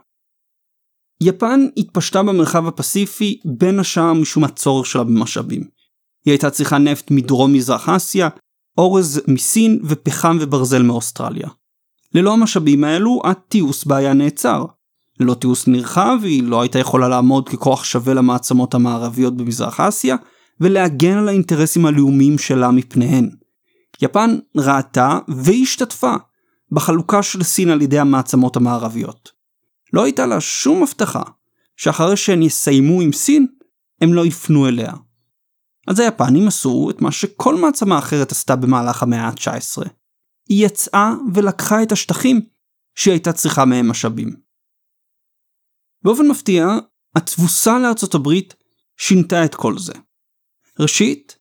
[1.21, 5.62] יפן התפשטה במרחב הפסיפי בין השאר משום הצורך שלה במשאבים.
[6.26, 8.30] היא הייתה צריכה נפט מדרום מזרח אסיה,
[8.78, 11.50] אורז מסין ופחם וברזל מאוסטרליה.
[12.15, 14.65] ללא המשאבים האלו, התיעוש בה היה נעצר.
[15.22, 20.16] ללא תיעוש נרחב, היא לא הייתה יכולה לעמוד ככוח שווה למעצמות המערביות במזרח אסיה,
[20.60, 23.30] ולהגן על האינטרסים הלאומיים שלה מפניהן.
[24.02, 26.16] יפן ראתה והשתתפה
[26.72, 29.32] בחלוקה של סין על ידי המעצמות המערביות.
[29.94, 31.22] לא הייתה לה שום הבטחה
[31.78, 33.48] שאחרי שהן יסיימו עם סין,
[34.02, 34.94] הם לא יפנו אליה.
[35.88, 39.90] אז היפנים עשו את מה שכל מעצמה אחרת עשתה במהלך המאה ה-19.
[40.50, 42.42] היא יצאה ולקחה את השטחים
[42.96, 44.51] שהיא הייתה צריכה מהם משאבים.
[46.04, 46.68] באופן מפתיע,
[47.16, 48.56] התבוסה לארצות הברית
[48.98, 49.94] שינתה את כל זה.
[50.80, 51.36] ראשית,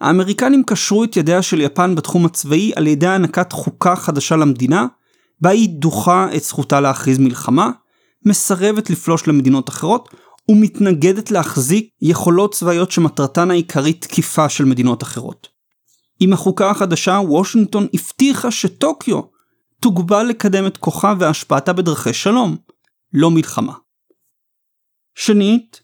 [0.00, 4.86] האמריקנים קשרו את ידיה של יפן בתחום הצבאי על ידי הענקת חוקה חדשה למדינה,
[5.40, 7.70] בה היא דוחה את זכותה להכריז מלחמה,
[8.26, 10.08] מסרבת לפלוש למדינות אחרות,
[10.48, 15.48] ומתנגדת להחזיק יכולות צבאיות שמטרתן העיקרית תקיפה של מדינות אחרות.
[16.20, 19.20] עם החוקה החדשה, וושינגטון הבטיחה שטוקיו
[19.80, 22.56] תוגבל לקדם את כוחה והשפעתה בדרכי שלום,
[23.12, 23.72] לא מלחמה.
[25.14, 25.80] שנית,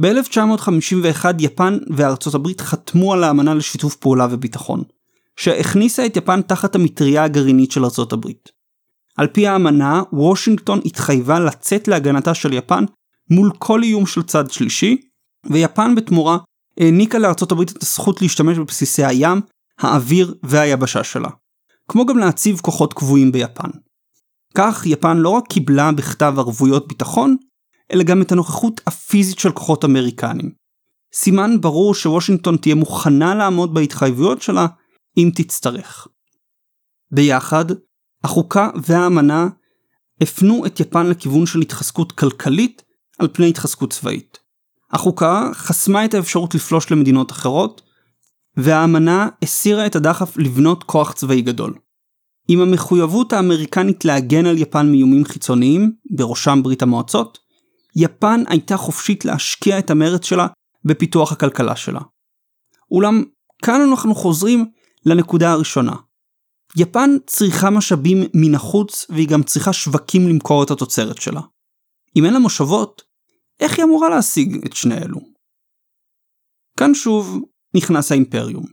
[0.00, 4.82] ב-1951 יפן וארצות הברית חתמו על האמנה לשיתוף פעולה וביטחון,
[5.36, 8.48] שהכניסה את יפן תחת המטריה הגרעינית של ארצות הברית.
[9.16, 12.84] על פי האמנה, וושינגטון התחייבה לצאת להגנתה של יפן
[13.30, 14.96] מול כל איום של צד שלישי,
[15.50, 16.38] ויפן בתמורה
[16.78, 19.40] העניקה לארצות הברית את הזכות להשתמש בבסיסי הים,
[19.78, 21.28] האוויר והיבשה שלה.
[21.88, 23.70] כמו גם להציב כוחות קבועים ביפן.
[24.54, 27.36] כך יפן לא רק קיבלה בכתב ערבויות ביטחון,
[27.92, 30.50] אלא גם את הנוכחות הפיזית של כוחות אמריקנים.
[31.14, 34.66] סימן ברור שוושינגטון תהיה מוכנה לעמוד בהתחייבויות שלה
[35.18, 36.08] אם תצטרך.
[37.10, 37.64] ביחד,
[38.24, 39.48] החוקה והאמנה
[40.20, 42.82] הפנו את יפן לכיוון של התחזקות כלכלית
[43.18, 44.38] על פני התחזקות צבאית.
[44.90, 47.82] החוקה חסמה את האפשרות לפלוש למדינות אחרות,
[48.56, 51.74] והאמנה הסירה את הדחף לבנות כוח צבאי גדול.
[52.48, 57.38] עם המחויבות האמריקנית להגן על יפן מאיומים חיצוניים, בראשם ברית המועצות,
[57.96, 60.46] יפן הייתה חופשית להשקיע את המרץ שלה
[60.84, 62.00] בפיתוח הכלכלה שלה.
[62.90, 63.24] אולם
[63.64, 64.70] כאן אנחנו חוזרים
[65.06, 65.96] לנקודה הראשונה.
[66.76, 71.40] יפן צריכה משאבים מן החוץ והיא גם צריכה שווקים למכור את התוצרת שלה.
[72.16, 73.02] אם אין לה מושבות,
[73.60, 75.20] איך היא אמורה להשיג את שני אלו?
[76.78, 77.38] כאן שוב
[77.74, 78.64] נכנס האימפריום.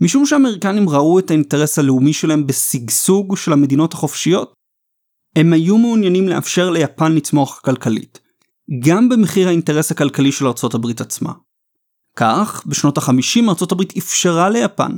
[0.00, 4.54] משום שהאמריקנים ראו את האינטרס הלאומי שלהם בשגשוג של המדינות החופשיות,
[5.36, 8.20] הם היו מעוניינים לאפשר ליפן לצמוח כלכלית,
[8.78, 11.32] גם במחיר האינטרס הכלכלי של ארצות הברית עצמה.
[12.16, 14.92] כך, בשנות ה-50 ארצות הברית אפשרה ליפן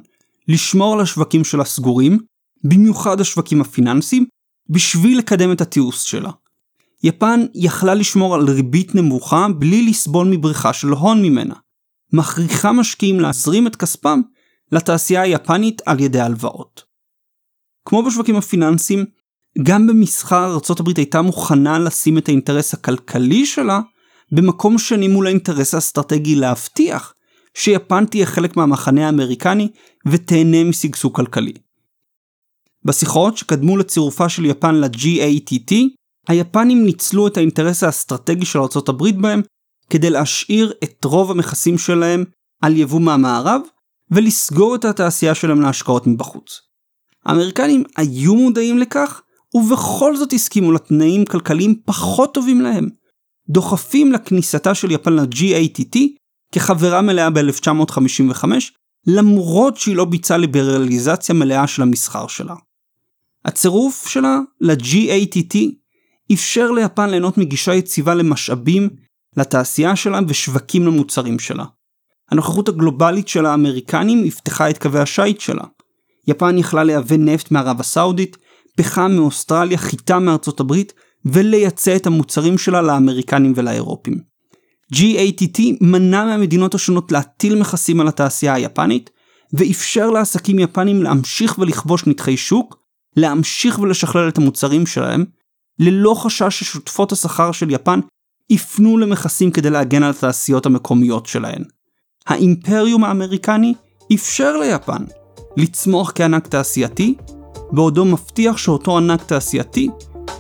[0.48, 2.18] לשמור על השווקים שלה סגורים,
[2.64, 4.27] במיוחד השווקים הפיננסיים,
[4.70, 6.31] בשביל לקדם את התיעוש שלה.
[7.03, 11.55] יפן יכלה לשמור על ריבית נמוכה בלי לסבול מבריחה של הון ממנה.
[12.12, 14.20] מכריחה משקיעים להזרים את כספם
[14.72, 16.85] לתעשייה היפנית על ידי הלוואות.
[17.85, 19.05] כמו בשווקים הפיננסיים,
[19.62, 23.81] גם במסחר הברית הייתה מוכנה לשים את האינטרס הכלכלי שלה
[24.33, 27.14] במקום שני מול האינטרס האסטרטגי להבטיח
[27.55, 29.68] שיפן תהיה חלק מהמחנה האמריקני
[30.07, 31.53] ותהנה משגשוג כלכלי.
[32.85, 35.75] בשיחות שקדמו לצירופה של יפן ל-GATT,
[36.29, 39.42] היפנים ניצלו את האינטרס האסטרטגי של הברית בהם
[39.90, 42.25] כדי להשאיר את רוב המכסים שלהם
[42.62, 43.61] על יבוא מהמערב
[44.11, 46.61] ולסגור את התעשייה שלהם להשקעות מבחוץ.
[47.25, 49.23] האמריקנים היו מודעים לכך
[49.54, 52.88] ובכל זאת הסכימו לתנאים כלכליים פחות טובים להם,
[53.48, 55.96] דוחפים לכניסתה של יפן ל-GATT
[56.52, 58.44] כחברה מלאה ב-1955,
[59.06, 62.54] למרות שהיא לא ביצעה ליברליזציה מלאה של המסחר שלה.
[63.44, 65.56] הצירוף שלה ל-GATT
[66.32, 68.88] אפשר ליפן ליהנות מגישה יציבה למשאבים,
[69.37, 71.64] לתעשייה שלה ושווקים למוצרים שלה.
[72.30, 75.64] הנוכחות הגלובלית של האמריקנים יפתחה את קווי השיט שלה.
[76.26, 78.37] יפן יכלה לייבא נפט מערב הסעודית,
[78.79, 80.93] פחם מאוסטרליה, חיטה מארצות הברית,
[81.25, 84.19] ולייצא את המוצרים שלה לאמריקנים ולאירופים.
[84.95, 89.11] GATT מנע מהמדינות השונות להטיל מכסים על התעשייה היפנית,
[89.53, 92.79] ואפשר לעסקים יפנים להמשיך ולכבוש נתחי שוק,
[93.17, 95.25] להמשיך ולשכלל את המוצרים שלהם,
[95.79, 98.01] ללא חשש ששותפות השכר של יפן
[98.51, 101.64] יפנו למכסים כדי להגן על התעשיות המקומיות שלהן.
[102.27, 103.75] האימפריום האמריקני
[104.14, 105.05] אפשר ליפן
[105.57, 107.14] לצמוח כענק תעשייתי,
[107.72, 109.88] בעודו מבטיח שאותו ענק תעשייתי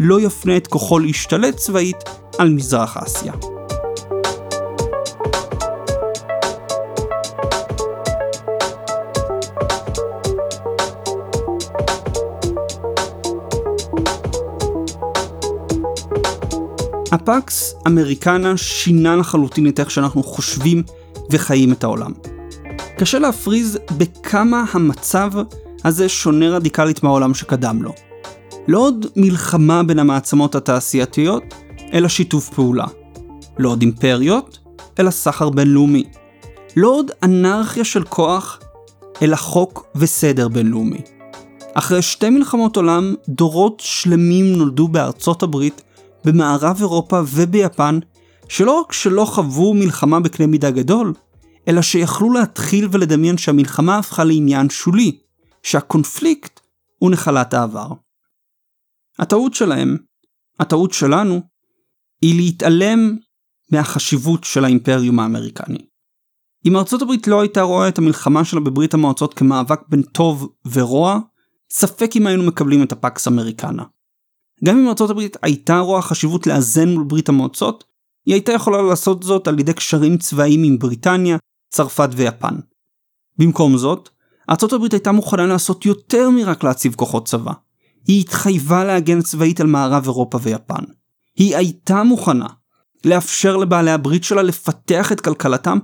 [0.00, 1.96] לא יפנה את כוחו להשתלט צבאית
[2.38, 3.32] על מזרח אסיה.
[17.12, 20.82] הפקס אמריקנה שינה לחלוטין את איך שאנחנו חושבים
[21.30, 22.12] וחיים את העולם.
[22.98, 25.30] קשה להפריז בכמה המצב
[25.84, 27.92] הזה שונה רדיקלית מהעולם שקדם לו.
[28.68, 31.42] לא עוד מלחמה בין המעצמות התעשייתיות,
[31.92, 32.86] אלא שיתוף פעולה.
[33.58, 34.58] לא עוד אימפריות,
[34.98, 36.04] אלא סחר בינלאומי.
[36.76, 38.60] לא עוד אנרכיה של כוח,
[39.22, 41.00] אלא חוק וסדר בינלאומי.
[41.74, 45.82] אחרי שתי מלחמות עולם, דורות שלמים נולדו בארצות הברית,
[46.24, 47.98] במערב אירופה וביפן,
[48.48, 51.12] שלא רק שלא חוו מלחמה בקנה מידה גדול,
[51.68, 55.18] אלא שיכלו להתחיל ולדמיין שהמלחמה הפכה לעניין שולי,
[55.68, 56.60] שהקונפליקט
[56.98, 57.88] הוא נחלת העבר.
[59.18, 59.96] הטעות שלהם,
[60.60, 61.40] הטעות שלנו,
[62.22, 63.16] היא להתעלם
[63.72, 65.78] מהחשיבות של האימפריום האמריקני.
[66.66, 71.18] אם ארצות הברית לא הייתה רואה את המלחמה שלה בברית המועצות כמאבק בין טוב ורוע,
[71.70, 73.84] ספק אם היינו מקבלים את הפקס אמריקנה.
[74.64, 77.84] גם אם ארצות הברית הייתה רואה חשיבות לאזן מול ברית המועצות,
[78.26, 81.36] היא הייתה יכולה לעשות זאת על ידי קשרים צבאיים עם בריטניה,
[81.70, 82.54] צרפת ויפן.
[83.38, 84.08] במקום זאת,
[84.48, 87.52] הברית הייתה מוכנה לעשות יותר מרק להציב כוחות צבא.
[88.06, 90.84] היא התחייבה להגן צבאית על מערב אירופה ויפן.
[91.36, 92.46] היא הייתה מוכנה
[93.04, 95.78] לאפשר לבעלי הברית שלה לפתח את כלכלתם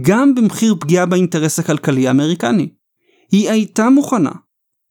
[0.00, 2.68] גם במחיר פגיעה באינטרס הכלכלי האמריקני.
[3.32, 4.30] היא הייתה מוכנה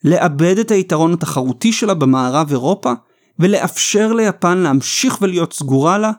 [0.03, 2.93] לאבד את היתרון התחרותי שלה במערב אירופה
[3.39, 6.11] ולאפשר ליפן להמשיך ולהיות סגורה לה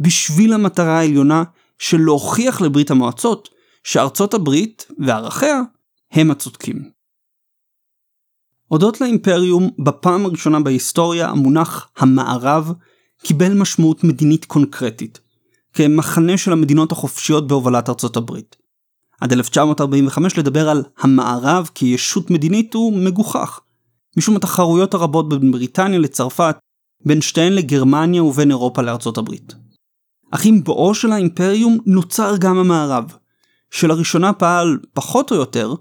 [0.00, 1.42] בשביל המטרה העליונה
[1.78, 3.48] של להוכיח לברית המועצות
[3.84, 5.60] שארצות הברית וערכיה
[6.10, 6.90] הם הצודקים.
[8.68, 12.72] הודות לאימפריום, בפעם הראשונה בהיסטוריה המונח המערב
[13.22, 15.20] קיבל משמעות מדינית קונקרטית,
[15.72, 18.56] כמחנה של המדינות החופשיות בהובלת ארצות הברית.
[19.20, 23.60] עד 1945 לדבר על המערב כישות מדינית הוא מגוחך,
[24.16, 26.56] משום התחרויות הרבות בין בריטניה לצרפת,
[27.06, 29.54] בין שתיהן לגרמניה ובין אירופה לארצות הברית.
[30.30, 33.12] אך עם בואו של האימפריום נוצר גם המערב,
[33.70, 35.74] שלראשונה פעל, פחות או יותר,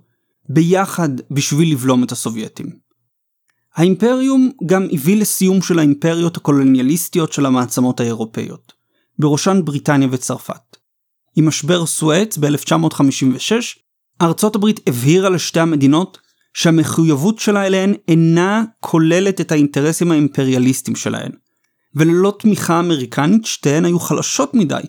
[0.49, 2.87] ביחד בשביל לבלום את הסובייטים.
[3.75, 8.73] האימפריום גם הביא לסיום של האימפריות הקולוניאליסטיות של המעצמות האירופאיות,
[9.19, 10.77] בראשן בריטניה וצרפת.
[11.35, 13.51] עם משבר סואץ ב-1956,
[14.21, 16.17] ארצות הברית הבהירה לשתי המדינות
[16.53, 21.31] שהמחויבות שלה אליהן אינה כוללת את האינטרסים האימפריאליסטיים שלהן,
[21.95, 24.81] וללא תמיכה אמריקנית שתיהן היו חלשות מדי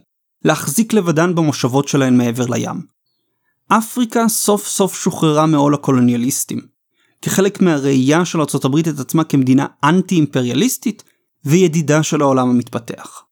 [0.44, 2.97] להחזיק לבדן במושבות שלהן מעבר לים.
[3.68, 6.60] אפריקה סוף סוף שוחררה מעול הקולוניאליסטים,
[7.22, 11.04] כחלק מהראייה של ארה"ב את עצמה כמדינה אנטי אימפריאליסטית
[11.44, 13.24] וידידה של העולם המתפתח.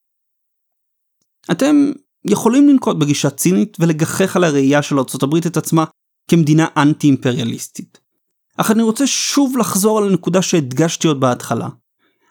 [1.50, 1.92] אתם
[2.24, 5.84] יכולים לנקוט בגישה צינית ולגחך על הראייה של ארה"ב את עצמה
[6.30, 7.98] כמדינה אנטי אימפריאליסטית.
[8.56, 11.68] אך אני רוצה שוב לחזור על הנקודה שהדגשתי עוד בהתחלה.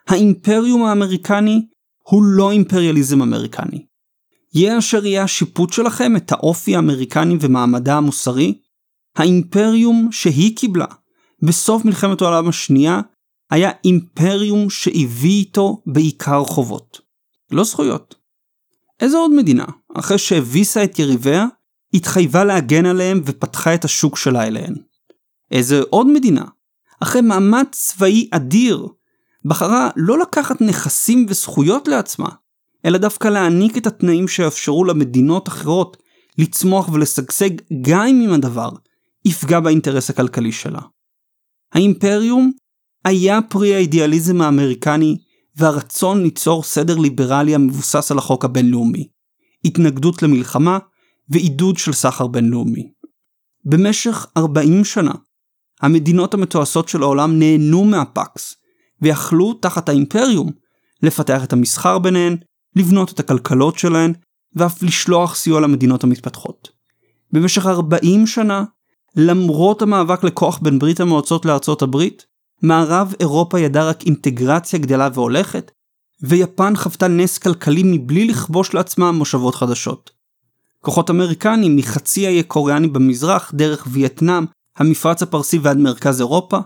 [0.08, 1.68] האימפריום האמריקני
[2.04, 3.85] הוא לא אימפריאליזם אמריקני.
[4.56, 8.58] יהיה אשר יהיה השיפוט שלכם את האופי האמריקני ומעמדה המוסרי,
[9.16, 10.86] האימפריום שהיא קיבלה
[11.42, 13.02] בסוף מלחמת העולם השנייה
[13.52, 17.02] היה אימפריום שהביא איתו בעיקר חובות,
[17.52, 18.16] לא זכויות.
[19.00, 21.46] איזו עוד מדינה, אחרי שהביסה את יריביה,
[21.94, 24.76] התחייבה להגן עליהם ופתחה את השוק שלה אליהן?
[25.52, 26.46] איזה עוד מדינה,
[27.00, 28.88] אחרי מאמץ צבאי אדיר,
[29.46, 32.30] בחרה לא לקחת נכסים וזכויות לעצמה,
[32.86, 35.98] אלא דווקא להעניק את התנאים שיאפשרו למדינות אחרות
[36.38, 37.50] לצמוח ולשגשג
[37.82, 38.70] גם אם הדבר
[39.26, 40.82] יפגע באינטרס הכלכלי שלה.
[41.74, 42.52] האימפריום
[43.06, 45.18] היה פרי האידיאליזם האמריקני
[45.56, 49.08] והרצון ליצור סדר ליברלי המבוסס על החוק הבינלאומי,
[49.66, 50.78] התנגדות למלחמה
[51.30, 52.92] ועידוד של סחר בינלאומי.
[53.66, 55.14] במשך 40 שנה,
[55.82, 58.56] המדינות המתועשות של העולם נהנו מהפקס,
[59.02, 60.52] ויכלו תחת האימפריום
[61.04, 62.38] לפתח את המסחר ביניהן,
[62.76, 64.14] לבנות את הכלכלות שלהן,
[64.56, 66.70] ואף לשלוח סיוע למדינות המתפתחות.
[67.32, 68.64] במשך 40 שנה,
[69.16, 72.26] למרות המאבק לכוח בין ברית המועצות לארצות הברית,
[72.62, 75.72] מערב אירופה ידע רק אינטגרציה גדלה והולכת,
[76.22, 80.12] ויפן חוותה נס כלכלי מבלי לכבוש לעצמה מושבות חדשות.
[80.82, 84.46] כוחות אמריקנים מחצי האי קוריאני במזרח דרך וייטנאם,
[84.78, 86.60] המפרץ הפרסי ועד מרכז אירופה,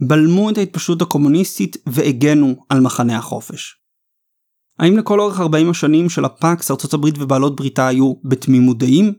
[0.00, 3.79] בלמו את ההתפשטות הקומוניסטית והגנו על מחנה החופש.
[4.80, 9.12] האם לכל אורך 40 השנים של הפקס ארצות הברית ובעלות בריתה היו בתמימות דעים?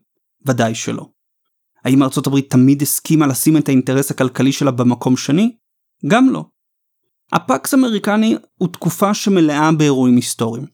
[0.47, 1.09] ודאי שלא.
[1.85, 5.55] האם ארצות הברית תמיד הסכימה לשים את האינטרס הכלכלי שלה במקום שני?
[6.07, 6.45] גם לא.
[7.31, 10.65] הפקס אמריקני הוא תקופה שמלאה באירועים היסטוריים,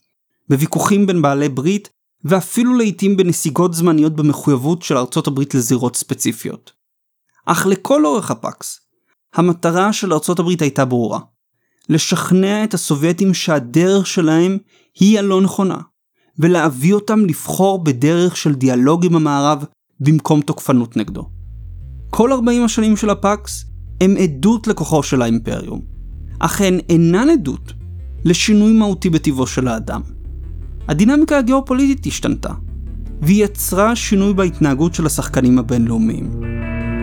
[0.50, 1.90] בוויכוחים בין בעלי ברית,
[2.24, 6.72] ואפילו לעיתים בנסיגות זמניות במחויבות של ארצות הברית לזירות ספציפיות.
[7.46, 8.80] אך לכל אורך הפקס,
[9.34, 11.20] המטרה של ארצות הברית הייתה ברורה.
[11.90, 14.58] לשכנע את הסובייטים שהדרך שלהם
[15.00, 15.78] היא הלא נכונה,
[16.40, 19.64] ולהביא אותם לבחור בדרך של דיאלוג עם המערב
[20.00, 21.30] במקום תוקפנות נגדו.
[22.10, 23.66] כל 40 השנים של הפקס
[24.02, 25.82] הם עדות לכוחו של האימפריום,
[26.40, 27.74] אך הן אינן עדות
[28.26, 30.02] לשינוי מהותי בטבעו של האדם.
[30.88, 32.54] הדינמיקה הגיאופוליטית השתנתה,
[33.22, 36.32] והיא יצרה שינוי בהתנהגות של השחקנים הבינלאומיים.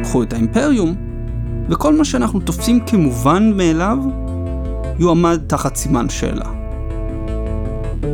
[0.03, 0.95] קחו את האימפריום,
[1.70, 3.99] וכל מה שאנחנו תופסים כמובן מאליו,
[4.99, 6.51] יועמד תחת סימן שאלה.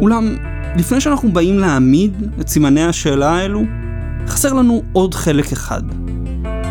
[0.01, 0.37] אולם,
[0.77, 3.63] לפני שאנחנו באים להעמיד את סימני השאלה האלו,
[4.27, 5.83] חסר לנו עוד חלק אחד.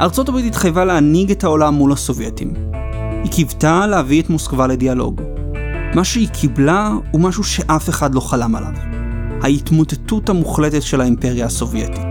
[0.01, 2.53] ארצות הברית התחייבה להנהיג את העולם מול הסובייטים.
[3.24, 5.22] היא קיוותה להביא את מוסקבה לדיאלוג.
[5.95, 8.74] מה שהיא קיבלה הוא משהו שאף אחד לא חלם עליו.
[9.41, 12.05] ההתמוטטות המוחלטת של האימפריה הסובייטית.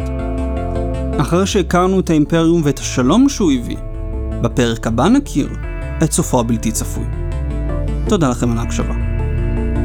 [1.21, 3.77] אחרי שהכרנו את האימפריום ואת השלום שהוא הביא,
[4.43, 5.49] בפרק הבא נכיר
[6.05, 7.05] את סופו הבלתי צפוי.
[8.09, 8.95] תודה לכם על ההקשבה.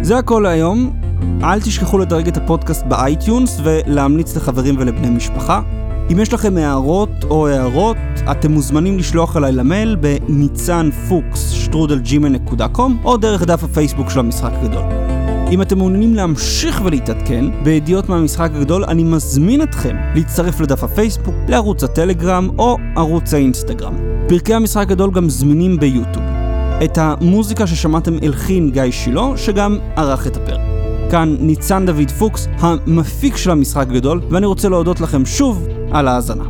[0.02, 0.94] זה הכל להיום,
[1.44, 5.62] אל תשכחו לדרג את הפודקאסט ב iTunes ולהמליץ לחברים ולבני משפחה.
[6.12, 7.98] אם יש לכם הערות או הארות,
[8.32, 14.52] אתם מוזמנים לשלוח אליי למייל בניצן פוקס שטרודל Gmail.com או דרך דף הפייסבוק של המשחק
[14.54, 14.84] הגדול.
[15.52, 21.84] אם אתם מעוניינים להמשיך ולהתעדכן בידיעות מהמשחק הגדול, אני מזמין אתכם להצטרף לדף הפייסבוק, לערוץ
[21.84, 23.94] הטלגרם או ערוץ האינסטגרם.
[24.28, 26.33] פרקי המשחק הגדול גם זמינים ביוטיוב.
[26.84, 30.60] את המוזיקה ששמעתם הלחין גיא שילה, שגם ערך את הפרק.
[31.12, 36.44] כאן ניצן דוד פוקס, המפיק של המשחק הגדול, ואני רוצה להודות לכם שוב על ההאזנה.